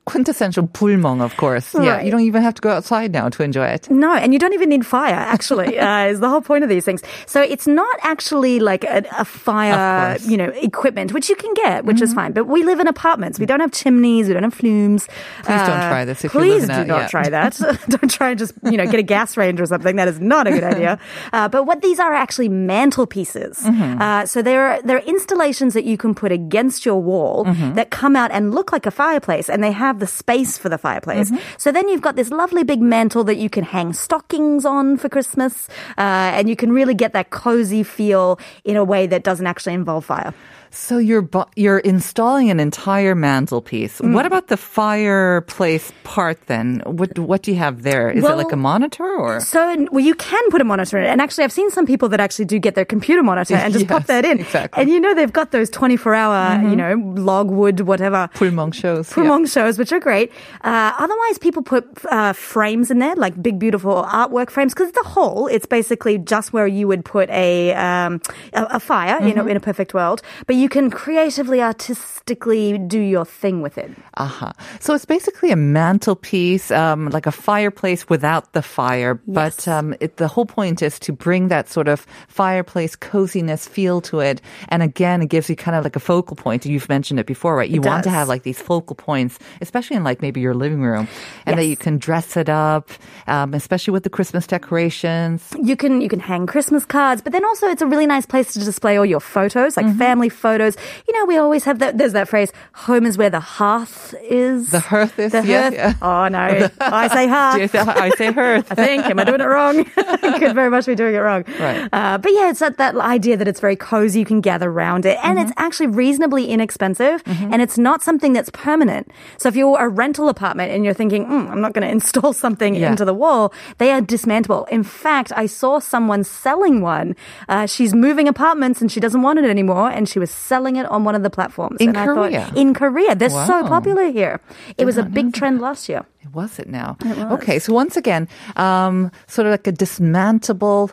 quintessential 0.05 0.67
불멍, 0.69 1.23
of 1.23 1.37
course. 1.37 1.75
Yeah, 1.75 2.01
you 2.01 2.11
don't 2.11 2.23
even 2.23 2.43
have 2.43 2.55
to 2.55 2.63
go 2.63 2.71
outside 2.71 3.13
now 3.13 3.29
to 3.29 3.43
enjoy 3.43 3.67
it. 3.67 3.91
No, 3.91 4.15
and 4.15 4.33
you 4.33 4.39
don't 4.39 4.55
even 4.55 4.69
need 4.69 4.87
fire, 4.87 5.15
actually, 5.15 5.79
uh, 5.89 6.07
is 6.07 6.21
the 6.21 6.29
whole 6.29 6.41
point 6.41 6.65
of 6.65 6.71
these 6.71 6.85
things. 6.85 7.03
So 7.27 7.41
it's 7.43 7.67
not 7.67 7.97
actually 8.03 8.61
like 8.61 8.85
a, 8.85 9.05
a 9.19 9.25
fire. 9.25 9.75
Mm-hmm. 9.79 10.31
you 10.31 10.37
know, 10.37 10.51
equipment, 10.63 11.13
which 11.13 11.29
you 11.29 11.37
can 11.37 11.53
get, 11.55 11.85
which 11.85 12.01
is 12.01 12.15
fine. 12.15 12.33
But 12.33 12.45
we 12.47 12.63
live 12.65 12.81
in 12.81 12.87
apartments. 12.87 13.39
We 13.39 13.47
don't 13.47 13.61
have 13.61 13.73
chimneys. 13.73 14.29
We 14.29 14.35
don't 14.35 14.43
have 14.43 14.55
flumes. 14.55 15.07
Please 15.43 15.67
don't 15.67 15.89
try 15.89 16.05
this 16.05 16.25
if 16.25 16.33
please 16.33 16.67
do 16.67 16.85
not 16.85 17.03
yeah. 17.03 17.09
try 17.09 17.29
that. 17.37 17.59
don't 17.89 18.11
try 18.11 18.31
and 18.31 18.39
just, 18.39 18.55
you 18.65 18.77
know, 18.77 18.87
get 18.87 19.01
a 19.01 19.03
gas 19.03 19.37
range 19.37 19.61
or 19.61 19.67
something. 19.67 19.97
That 19.97 20.09
is 20.09 20.21
not 20.21 20.47
a 20.47 20.51
good 20.51 20.65
idea. 20.65 20.99
Uh, 21.33 21.49
but 21.49 21.65
what 21.65 21.83
these 21.83 21.99
are 21.99 22.15
actually 22.15 22.49
mantelpieces. 22.49 23.61
Mm-hmm. 23.61 24.01
Uh, 24.01 24.27
so 24.27 24.43
they're, 24.43 24.81
they're 24.83 25.01
installations 25.01 25.75
that 25.75 25.85
you 25.85 25.97
can 25.97 26.15
put 26.15 26.33
against 26.33 26.87
your 26.87 27.01
wall 27.01 27.29
Mm-hmm. 27.49 27.75
that 27.75 27.91
come 27.91 28.17
out 28.17 28.31
and 28.31 28.55
look 28.55 28.73
like 28.73 28.87
a 28.87 28.91
fireplace 28.91 29.49
and 29.49 29.58
they 29.63 29.73
have 29.73 29.99
the 29.99 30.07
space 30.07 30.59
for 30.59 30.69
the 30.69 30.79
fireplace. 30.79 31.31
Mm-hmm. 31.31 31.43
So 31.57 31.73
then 31.73 31.89
you've 31.89 32.03
got 32.03 32.17
this 32.17 32.31
lovely 32.31 32.65
big 32.65 32.81
mantle 32.81 33.25
that 33.25 33.37
you 33.37 33.51
can 33.51 33.65
hang 33.65 33.93
stockings 33.93 34.65
on 34.65 34.97
for 34.97 35.09
Christmas, 35.09 35.69
uh, 35.97 36.37
and 36.37 36.49
you 36.49 36.57
can 36.57 36.73
really 36.73 36.95
get 36.95 37.13
that 37.13 37.31
cozy 37.31 37.83
feel 37.83 38.39
in 38.65 38.77
a 38.77 38.85
way 38.85 39.07
that 39.07 39.23
doesn't 39.25 39.47
actually 39.47 39.75
involve 39.75 40.05
fire. 40.05 40.35
So 40.71 40.99
you're 40.99 41.23
bu- 41.23 41.49
you're 41.57 41.79
installing 41.79 42.51
an 42.51 42.61
entire 42.61 43.15
mantelpiece. 43.15 44.01
Mm. 44.01 44.13
What 44.13 44.27
about 44.27 44.49
the 44.49 44.57
fireplace 44.57 45.93
part 46.05 46.39
then? 46.47 46.83
What 46.85 47.19
what 47.19 47.43
do 47.43 47.51
you 47.51 47.59
have 47.59 47.83
there? 47.83 48.11
Is 48.11 48.25
it 48.25 48.37
like 48.37 48.53
a 48.53 48.57
monitor 48.57 49.05
or? 49.05 49.41
So, 49.41 49.87
well, 49.91 50.05
you 50.05 50.15
can 50.15 50.43
put 50.51 50.61
a 50.61 50.65
monitor 50.65 50.99
in 50.99 51.05
it. 51.05 51.09
And 51.09 51.21
actually, 51.21 51.45
I've 51.45 51.53
seen 51.53 51.71
some 51.71 51.87
people 51.87 52.09
that 52.11 52.21
actually 52.21 52.45
do 52.45 52.59
get 52.59 52.75
their 52.75 52.85
computer 52.85 53.23
monitor 53.23 53.55
and 53.57 53.73
just 53.73 53.89
pop 53.89 54.05
that 54.13 54.25
in. 54.25 54.41
exactly. 54.41 54.83
And 54.83 54.91
you 54.91 55.01
know, 55.01 55.15
they've 55.15 55.33
got 55.33 55.51
those 55.53 55.71
24 55.71 56.15
hour, 56.15 56.63
you 56.69 56.77
know, 56.77 56.95
logwood, 57.17 57.81
whatever. 57.81 58.29
불멍 58.35 58.75
shows. 58.75 59.13
yeah. 59.17 59.45
Shows, 59.47 59.79
which 59.79 59.93
are 59.93 60.01
great. 60.01 60.31
Uh, 60.63 60.93
otherwise, 60.99 61.39
people 61.39 61.63
put 61.63 61.87
uh, 62.11 62.33
frames 62.33 62.91
in 62.91 62.99
there, 62.99 63.15
like 63.17 63.41
big, 63.41 63.59
beautiful 63.59 64.05
artwork 64.05 64.51
frames, 64.51 64.75
because 64.75 64.93
the 64.93 65.03
whole, 65.05 65.47
it's 65.47 65.65
basically 65.67 66.19
just 66.19 66.53
where 66.53 66.67
you 66.67 66.87
would 66.89 67.05
put 67.05 67.31
a 67.31 67.73
um, 67.75 68.21
a, 68.53 68.65
a 68.77 68.81
fire, 68.81 69.23
you 69.27 69.35
know, 69.35 69.47
in 69.47 69.57
a 69.57 69.61
perfect 69.61 69.95
world. 69.95 70.23
But 70.47 70.57
you 70.59 70.69
can 70.69 70.91
creatively, 70.91 71.63
artistically 71.63 72.79
do 72.79 72.99
your 72.99 73.25
thing 73.25 73.63
with 73.63 73.79
it. 73.79 73.91
Uh-huh. 74.15 74.53
So 74.81 74.95
it's 74.95 75.05
basically 75.05 75.51
a 75.53 75.57
mantelpiece, 75.57 76.71
um, 76.71 77.09
like 77.11 77.27
a 77.27 77.33
fireplace 77.33 78.09
without 78.09 78.53
the 78.53 78.63
fire. 78.63 79.15
But 79.27 79.69
um, 79.69 79.95
it, 80.01 80.17
the 80.17 80.27
whole 80.27 80.47
point 80.47 80.83
is 80.83 80.99
to 81.07 81.13
bring 81.13 81.49
that 81.49 81.69
sort 81.69 81.87
of 81.87 82.07
fireplace 82.27 82.97
coziness 82.97 83.69
feel 83.69 84.01
to 84.11 84.21
it. 84.21 84.41
And 84.69 84.83
again, 84.83 85.23
it 85.23 85.29
gives 85.29 85.49
you 85.49 85.57
kind 85.57 85.77
of 85.77 85.85
like 85.85 85.97
a 85.97 86.01
focal 86.01 86.35
point. 86.35 86.67
You've 86.67 86.89
mentioned 86.89 87.21
it 87.21 87.27
before, 87.27 87.55
right? 87.57 87.71
You 87.71 87.81
want 87.81 88.03
to 88.05 88.11
have 88.11 88.27
like 88.27 88.43
these 88.43 88.61
focal 88.61 88.97
points, 88.97 89.39
especially 89.61 89.97
in 89.97 90.05
like 90.05 90.21
maybe 90.23 90.41
your 90.41 90.55
living 90.55 90.83
room, 90.83 91.07
and 91.47 91.59
that 91.59 91.67
you 91.67 91.77
can 91.77 91.99
dress 91.99 92.37
it 92.37 92.49
up, 92.49 92.91
um, 93.29 93.55
especially 93.55 93.93
with 93.93 94.03
the 94.03 94.11
Christmas 94.11 94.47
decorations. 94.47 95.55
You 95.63 95.77
can 95.77 96.01
you 96.01 96.09
can 96.09 96.21
hang 96.21 96.47
Christmas 96.47 96.85
cards, 96.85 97.23
but 97.23 97.33
then 97.33 97.45
also 97.45 97.69
it's 97.69 97.83
a 97.83 97.87
really 97.87 98.07
nice 98.07 98.27
place 98.27 98.53
to 98.55 98.59
display 98.59 98.99
all 98.99 99.07
your 99.07 99.21
photos, 99.21 99.77
like 99.77 99.87
Mm-hmm. 99.87 99.99
family 99.99 100.29
photos. 100.29 100.48
You 100.57 101.13
know, 101.15 101.25
we 101.27 101.37
always 101.37 101.65
have 101.65 101.79
that. 101.81 101.99
There's 101.99 102.13
that 102.13 102.29
phrase, 102.29 102.53
"Home 102.89 103.05
is 103.07 103.19
where 103.19 103.31
the 103.31 103.41
hearth 103.41 104.15
is." 104.23 104.71
The 104.71 104.81
hearth 104.81 105.19
is, 105.19 105.33
The 105.33 105.43
hearth. 105.43 105.75
yeah. 105.75 105.95
Oh 106.03 106.29
no, 106.29 106.69
I 106.81 107.09
say 107.09 107.27
hearth. 107.29 107.75
I 107.75 108.11
say 108.11 108.33
hearth. 108.33 108.67
I 108.73 108.75
think. 108.75 109.07
Am 109.07 109.19
I 109.19 109.25
doing 109.25 109.41
it 109.41 109.45
wrong? 109.45 109.85
Could 110.39 110.55
very 110.55 110.71
much 110.71 110.87
be 110.87 110.95
doing 110.95 111.15
it 111.15 111.19
wrong. 111.19 111.45
Right. 111.59 111.89
Uh, 111.93 112.19
but 112.19 112.33
yeah, 112.33 112.51
it's 112.51 112.61
that, 112.61 112.77
that 112.79 112.97
idea 112.97 113.37
that 113.37 113.49
it's 113.49 113.61
very 113.61 113.77
cozy. 113.77 114.21
You 114.21 114.25
can 114.27 114.41
gather 114.41 114.71
around 114.71 115.05
it. 115.07 115.19
And 115.23 115.39
Mm-hmm. 115.39 115.49
it's 115.49 115.53
actually 115.57 115.89
reasonably 115.89 116.47
inexpensive. 116.49 117.23
And 117.27 117.61
it's 117.63 117.79
not 117.79 118.03
something 118.03 118.33
that's 118.33 118.51
permanent. 118.51 119.11
So 119.39 119.49
if 119.49 119.57
you're 119.57 119.79
a 119.79 119.89
rental 119.89 120.29
apartment 120.29 120.73
and 120.73 120.85
you're 120.85 120.95
thinking, 120.95 121.27
mm, 121.27 121.51
I'm 121.51 121.61
not 121.61 121.73
going 121.75 121.87
to 121.87 121.91
install 121.91 122.33
something 122.33 122.75
Yeah. 122.75 122.91
into 122.91 123.05
the 123.05 123.15
wall, 123.15 123.53
they 123.79 123.91
are 123.93 124.01
dismantleable. 124.01 124.69
In 124.69 124.83
fact, 124.83 125.33
I 125.37 125.47
saw 125.47 125.79
someone 125.79 126.25
selling 126.25 126.81
one. 126.81 127.15
Uh, 127.49 127.67
she's 127.67 127.95
moving 127.95 128.27
apartments 128.29 128.81
and 128.81 128.91
she 128.91 129.01
doesn't 129.01 129.23
want 129.23 129.39
it 129.39 129.45
anymore. 129.45 129.91
And 129.91 130.09
she 130.09 130.19
was 130.19 130.31
selling 130.39 130.77
it 130.77 130.87
on 130.87 131.05
one 131.05 131.15
of 131.15 131.23
the 131.23 131.31
platforms. 131.31 131.77
In 131.81 131.91
and 131.91 131.99
I 131.99 132.05
Korea? 132.07 132.47
thought, 132.47 132.57
in 132.57 132.75
Korea. 132.75 133.15
They're 133.15 133.31
so 133.31 133.67
popular 133.67 134.11
here. 134.11 134.41
It 134.77 134.85
was 134.85 134.97
a 134.97 135.03
big 135.03 135.35
trend 135.35 135.61
last 135.61 135.89
year. 135.89 136.07
It 136.23 136.33
was 136.33 136.59
it 136.59 136.69
now? 136.69 136.97
Okay, 137.33 137.59
so 137.59 137.73
once 137.73 137.97
again, 137.97 138.29
um, 138.57 139.11
sort 139.27 139.47
of 139.47 139.51
like 139.53 139.67
a 139.67 139.73
dismantleable 139.73 140.93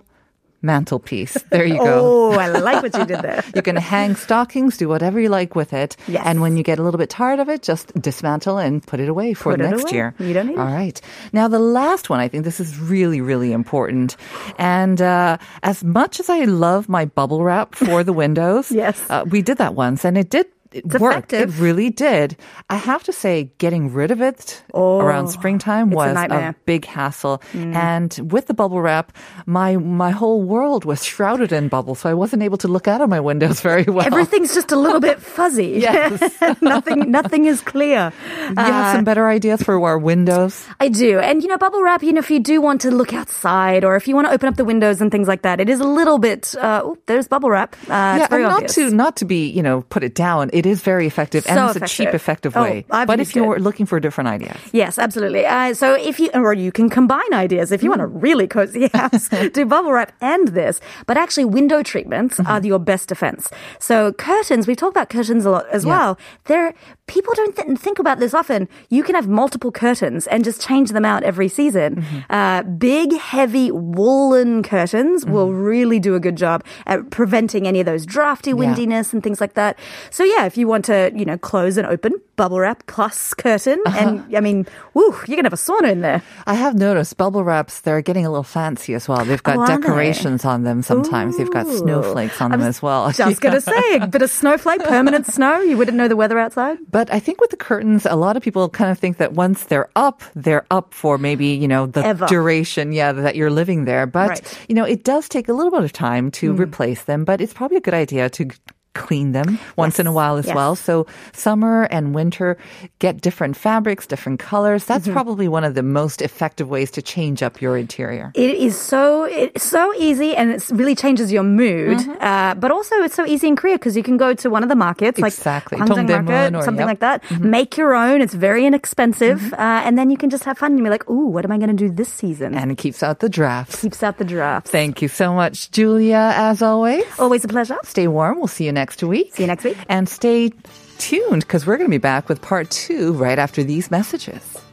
mantelpiece. 0.65 1.37
There 1.51 1.65
you 1.65 1.77
go. 1.77 2.31
Oh, 2.33 2.39
I 2.39 2.47
like 2.49 2.81
what 2.83 2.97
you 2.97 3.05
did 3.05 3.21
there. 3.21 3.43
You 3.55 3.61
can 3.61 3.75
hang 3.77 4.15
stockings, 4.15 4.75
do 4.77 4.89
whatever 4.89 5.19
you 5.19 5.29
like 5.29 5.55
with 5.55 5.71
it. 5.71 5.95
Yes. 6.07 6.23
And 6.25 6.41
when 6.41 6.57
you 6.57 6.63
get 6.63 6.79
a 6.79 6.83
little 6.83 6.97
bit 6.97 7.09
tired 7.09 7.39
of 7.39 7.47
it, 7.47 7.61
just 7.61 7.93
dismantle 8.01 8.57
and 8.57 8.85
put 8.85 8.99
it 8.99 9.07
away 9.07 9.33
for 9.33 9.51
Put 9.53 9.59
next 9.61 9.83
away. 9.83 9.91
year. 9.93 10.15
You 10.19 10.33
don't 10.33 10.47
need. 10.47 10.57
All 10.57 10.65
right. 10.65 10.99
Now, 11.31 11.47
the 11.47 11.59
last 11.59 12.09
one, 12.09 12.19
I 12.19 12.27
think 12.27 12.43
this 12.43 12.59
is 12.59 12.77
really, 12.79 13.21
really 13.21 13.51
important. 13.53 14.17
And 14.57 15.01
uh, 15.01 15.37
as 15.63 15.83
much 15.83 16.19
as 16.19 16.29
I 16.29 16.43
love 16.45 16.89
my 16.89 17.05
bubble 17.05 17.43
wrap 17.43 17.75
for 17.75 18.03
the 18.03 18.13
windows, 18.13 18.71
Yes. 18.75 18.99
uh, 19.09 19.23
we 19.29 19.41
did 19.41 19.57
that 19.59 19.75
once, 19.75 20.03
and 20.03 20.17
it 20.17 20.29
did 20.29 20.47
It's 20.75 20.99
worked. 20.99 21.33
It 21.33 21.49
really 21.57 21.89
did. 21.89 22.37
I 22.69 22.75
have 22.75 23.03
to 23.03 23.13
say, 23.13 23.51
getting 23.57 23.93
rid 23.93 24.11
of 24.11 24.21
it 24.21 24.63
around 24.73 25.29
springtime 25.29 25.89
was 25.91 26.15
a. 26.15 26.25
Mm. 26.25 26.55
big 26.65 26.85
hassle. 26.85 27.41
And 27.53 28.11
with 28.31 28.47
the 28.47 28.53
bubble 28.53 28.81
wrap, 28.81 29.15
my 29.45 29.77
my 29.77 30.11
whole 30.11 30.41
world 30.41 30.83
was 30.85 31.03
shrouded 31.05 31.51
in 31.51 31.69
bubble, 31.69 31.95
so 31.95 32.09
I 32.09 32.13
wasn't 32.13 32.43
able 32.43 32.57
to 32.59 32.67
look 32.67 32.87
out 32.87 33.01
of 33.01 33.09
my 33.09 33.19
windows 33.19 33.61
very 33.69 33.83
well. 33.83 34.05
Everything's 34.05 34.53
just 34.53 34.71
a 34.71 34.75
little 34.75 34.99
bit 34.99 35.19
fuzzy. 35.21 35.83
Yes. 35.85 36.41
nothing, 36.61 37.11
nothing 37.11 37.45
is 37.45 37.61
clear. 37.61 38.11
you 38.49 38.55
have 38.55 38.95
some 38.95 39.03
better 39.03 39.27
ideas 39.27 39.61
for 39.61 39.79
our 39.85 39.99
windows? 39.99 40.65
I 40.79 40.89
do. 40.89 41.19
And, 41.19 41.43
you 41.43 41.47
know, 41.47 41.57
bubble 41.57 41.83
wrap, 41.83 42.01
you 42.01 42.11
know, 42.11 42.19
if 42.19 42.31
you 42.31 42.39
do 42.39 42.59
want 42.59 42.81
to 42.81 42.91
look 42.91 43.13
outside 43.13 43.83
or 43.83 43.95
if 43.95 44.07
you 44.07 44.15
want 44.15 44.27
to 44.27 44.33
open 44.33 44.49
up 44.49 44.55
the 44.55 44.65
windows 44.65 45.01
and 45.01 45.11
things 45.11 45.27
like 45.27 45.43
that, 45.43 45.59
it 45.59 45.69
is 45.69 45.79
a 45.79 45.87
little 45.87 46.17
bit, 46.17 46.55
uh, 46.57 46.81
oh, 46.83 46.97
there's 47.05 47.27
bubble 47.27 47.49
wrap. 47.51 47.75
Uh, 47.83 47.87
yeah, 47.89 48.17
it's 48.17 48.29
very 48.29 48.43
and 48.43 48.49
not 48.49 48.55
obvious. 48.63 48.75
to 48.75 48.89
not 48.91 49.15
to 49.17 49.25
be 49.25 49.47
you 49.47 49.61
know 49.61 49.81
put 49.89 50.03
it 50.03 50.15
down. 50.15 50.49
It 50.53 50.64
is 50.65 50.81
very 50.81 51.05
effective 51.07 51.45
and 51.47 51.57
So 51.57 51.65
it's 51.67 51.75
a 51.77 51.79
cheap, 51.95 52.09
effective. 52.09 52.53
effective 52.53 52.57
Oh, 52.57 52.61
way. 52.63 52.85
But 52.89 53.19
if 53.19 53.35
you're 53.35 53.55
it. 53.57 53.61
looking 53.61 53.85
for 53.85 53.97
a 53.97 54.01
different 54.01 54.27
idea. 54.29 54.55
Yes, 54.71 54.97
absolutely. 54.99 55.45
Uh, 55.45 55.73
so 55.73 55.93
if 55.95 56.19
you, 56.19 56.29
or 56.33 56.53
you 56.53 56.71
can 56.71 56.89
combine 56.89 57.33
ideas 57.33 57.71
if 57.71 57.83
you 57.83 57.89
want 57.89 58.01
a 58.01 58.07
Mm. 58.07 58.21
really 58.21 58.47
cozy 58.47 58.87
house, 58.93 59.29
do 59.53 59.65
bubble 59.65 59.91
wrap 59.91 60.11
and 60.21 60.49
this. 60.49 60.81
But 61.07 61.17
actually, 61.17 61.45
window 61.45 61.83
treatments 61.83 62.39
are 62.39 62.43
Mm-hmm. 62.59 62.65
your 62.65 62.79
best 62.79 63.09
defense. 63.09 63.49
So 63.79 64.11
curtains, 64.13 64.67
we 64.67 64.75
talk 64.75 64.91
about 64.91 65.09
curtains 65.09 65.45
a 65.45 65.49
lot 65.51 65.65
as 65.71 65.85
well. 65.85 66.17
They're, 66.45 66.73
people 67.07 67.33
don't 67.35 67.55
th- 67.55 67.77
think 67.77 67.99
about 67.99 68.19
this 68.19 68.33
often. 68.33 68.67
You 68.89 69.03
can 69.03 69.15
have 69.15 69.27
multiple 69.27 69.71
curtains 69.71 70.25
and 70.27 70.43
just 70.43 70.59
change 70.61 70.89
them 70.91 71.05
out 71.05 71.23
every 71.23 71.47
season. 71.47 71.97
Mm-hmm. 71.97 72.19
Uh, 72.29 72.63
big, 72.63 73.13
heavy 73.17 73.71
woolen 73.71 74.63
curtains 74.63 75.25
will 75.25 75.47
Mm-hmm. 75.47 75.61
really 75.63 75.99
do 75.99 76.15
a 76.15 76.19
good 76.19 76.35
job 76.35 76.63
at 76.87 77.11
preventing 77.11 77.67
any 77.67 77.79
of 77.79 77.85
those 77.85 78.05
drafty 78.05 78.53
windiness 78.53 79.13
and 79.13 79.21
things 79.21 79.39
like 79.39 79.53
that. 79.53 79.77
So 80.09 80.23
yeah, 80.23 80.45
if 80.45 80.57
you 80.57 80.67
want 80.67 80.85
to, 80.85 81.11
you 81.15 81.25
know, 81.25 81.37
close 81.37 81.77
and 81.77 81.85
open, 81.87 82.13
bubble 82.35 82.59
wrap 82.59 82.85
plus 82.87 83.33
curtain. 83.33 83.81
Uh-huh. 83.85 83.97
And 83.97 84.35
I 84.35 84.39
mean, 84.41 84.65
woo, 84.93 85.03
you're 85.27 85.35
going 85.37 85.43
to 85.43 85.49
have 85.49 85.53
a 85.53 85.55
sauna 85.55 85.91
in 85.91 86.01
there. 86.01 86.21
I 86.45 86.53
have 86.55 86.75
noticed 86.75 87.17
bubble 87.17 87.43
wraps. 87.43 87.81
They're 87.81 88.01
getting 88.01 88.25
a 88.25 88.29
little 88.29 88.43
fancy 88.43 88.93
as 88.93 89.07
well. 89.07 89.23
They've 89.25 89.41
got 89.41 89.57
Oh, 89.57 89.61
are 89.61 89.67
they? 89.67 89.75
decorations 89.77 90.45
on 90.45 90.63
them. 90.63 90.81
Sometimes 90.81 91.37
they've 91.37 91.51
got 91.51 91.67
snowflakes 91.67 92.41
on 92.41 92.51
them 92.51 92.61
as 92.61 92.81
well. 92.81 93.11
Just 93.11 93.41
going 93.41 93.55
to 93.59 93.61
say, 93.61 93.97
a 93.97 94.07
bit 94.07 94.21
of 94.21 94.29
snowflake, 94.29 94.83
permanent 94.83 95.25
snow. 95.27 95.59
You 95.61 95.77
wouldn't 95.77 95.97
know 95.97 96.07
the 96.07 96.15
weather 96.15 96.37
outside. 96.39 96.77
But 96.91 97.11
I 97.13 97.19
think 97.19 97.39
with 97.41 97.51
the 97.51 97.57
curtains, 97.57 98.05
a 98.05 98.15
lot 98.15 98.35
of 98.37 98.43
people 98.43 98.67
kind 98.69 98.91
of 98.91 98.99
think 98.99 99.17
that 99.17 99.33
once 99.33 99.63
they're 99.65 99.89
up, 99.95 100.21
they're 100.35 100.65
up 100.71 100.93
for 100.93 101.17
maybe, 101.17 101.47
you 101.47 101.67
know, 101.67 101.85
the 101.85 102.05
Ever. 102.05 102.25
duration, 102.27 102.91
yeah, 102.91 103.11
that 103.13 103.35
you're 103.35 103.49
living 103.51 103.85
there. 103.85 104.05
But, 104.05 104.29
Right. 104.29 104.41
Mm. 104.43 104.69
you 104.69 104.75
know, 104.75 104.83
it 104.85 105.03
does 105.03 105.29
take 105.29 105.47
a 105.49 105.53
little 105.53 105.71
bit 105.71 105.83
of 105.83 105.93
time 105.93 106.31
to 106.31 106.53
replace 106.53 107.03
them, 107.03 107.23
but 107.25 107.41
it's 107.41 107.53
probably 107.53 107.77
a 107.77 107.81
good 107.81 107.93
idea 107.93 108.29
to 108.31 108.49
clean 108.95 109.31
them 109.33 109.59
once 109.75 109.99
in 109.99 110.07
a 110.07 110.11
while 110.11 110.37
as 110.37 110.47
Yes. 110.47 110.55
well. 110.55 110.75
So 110.75 111.05
summer 111.33 111.83
and 111.91 112.15
winter 112.15 112.57
get 112.99 113.21
different 113.21 113.55
fabrics, 113.57 114.07
different 114.07 114.39
colors. 114.39 114.85
That's 114.85 115.05
Mm-hmm. 115.05 115.13
probably 115.13 115.47
one 115.47 115.63
of 115.63 115.75
the 115.75 115.83
most 115.83 116.21
effective 116.23 116.67
ways 116.69 116.89
to 116.97 117.01
change 117.03 117.43
up 117.43 117.61
your 117.61 117.77
interior. 117.77 118.31
It 118.33 118.55
is 118.55 118.73
so 118.79 119.25
it's 119.25 119.63
so 119.63 119.93
easy, 119.99 120.35
and 120.35 120.49
it 120.51 120.63
really 120.71 120.95
changes 120.95 121.31
your 121.31 121.43
mood. 121.43 121.97
Mm-hmm. 121.99 122.23
Uh, 122.23 122.55
but 122.55 122.71
also, 122.71 122.95
it's 123.05 123.13
so 123.13 123.25
easy 123.25 123.47
in 123.47 123.55
Korea 123.55 123.75
because 123.75 123.95
you 123.95 124.03
can 124.03 124.17
go 124.17 124.33
to 124.33 124.49
one 124.49 124.63
of 124.63 124.69
the 124.69 124.75
markets, 124.75 125.19
like 125.19 125.33
Exactly. 125.33 125.77
Market, 125.77 126.55
or- 126.55 126.63
something 126.63 126.87
yep. 126.87 126.87
Mm-hmm. 126.87 126.87
like 126.87 126.99
that. 126.99 127.21
Make 127.41 127.77
your 127.77 127.93
own. 127.93 128.21
It's 128.21 128.33
very 128.33 128.65
inexpensive, 128.65 129.53
uh, 129.53 129.83
and 129.85 129.97
then 129.99 130.09
you 130.09 130.17
can 130.17 130.29
just 130.29 130.43
have 130.45 130.57
fun. 130.57 130.71
And 130.73 130.79
you're 130.79 130.89
like, 130.89 131.09
"Ooh, 131.09 131.27
what 131.27 131.43
am 131.45 131.51
I 131.51 131.57
going 131.57 131.75
to 131.75 131.81
do 131.87 131.89
this 131.91 132.09
season?" 132.11 132.55
And 132.55 132.71
it 132.71 132.77
keeps 132.77 133.03
out 133.03 133.19
the 133.19 133.29
drafts. 133.29 133.81
keeps 133.81 134.01
out 134.01 134.17
the 134.17 134.25
drafts. 134.25 134.71
Thank 134.71 135.01
you 135.03 135.07
so 135.09 135.33
much, 135.35 135.69
Julia, 135.71 136.31
as 136.35 136.61
always. 136.61 137.03
Always 137.19 137.43
a 137.43 137.47
pleasure. 137.47 137.77
Stay 137.83 138.07
warm. 138.07 138.37
We'll 138.39 138.47
see 138.47 138.65
you 138.65 138.71
next 138.85 139.01
week. 139.01 139.33
See 139.33 139.41
you 139.41 139.47
next 139.47 139.63
week. 139.63 139.77
And 139.89 140.07
stay 140.07 140.51
tuned 140.99 141.41
because 141.41 141.65
we're 141.65 141.77
going 141.77 141.89
to 141.89 141.93
be 141.93 141.97
back 141.97 142.29
with 142.29 142.39
part 142.43 142.69
two 142.69 143.13
right 143.13 143.39
after 143.39 143.63
these 143.63 143.89
messages. 143.89 144.64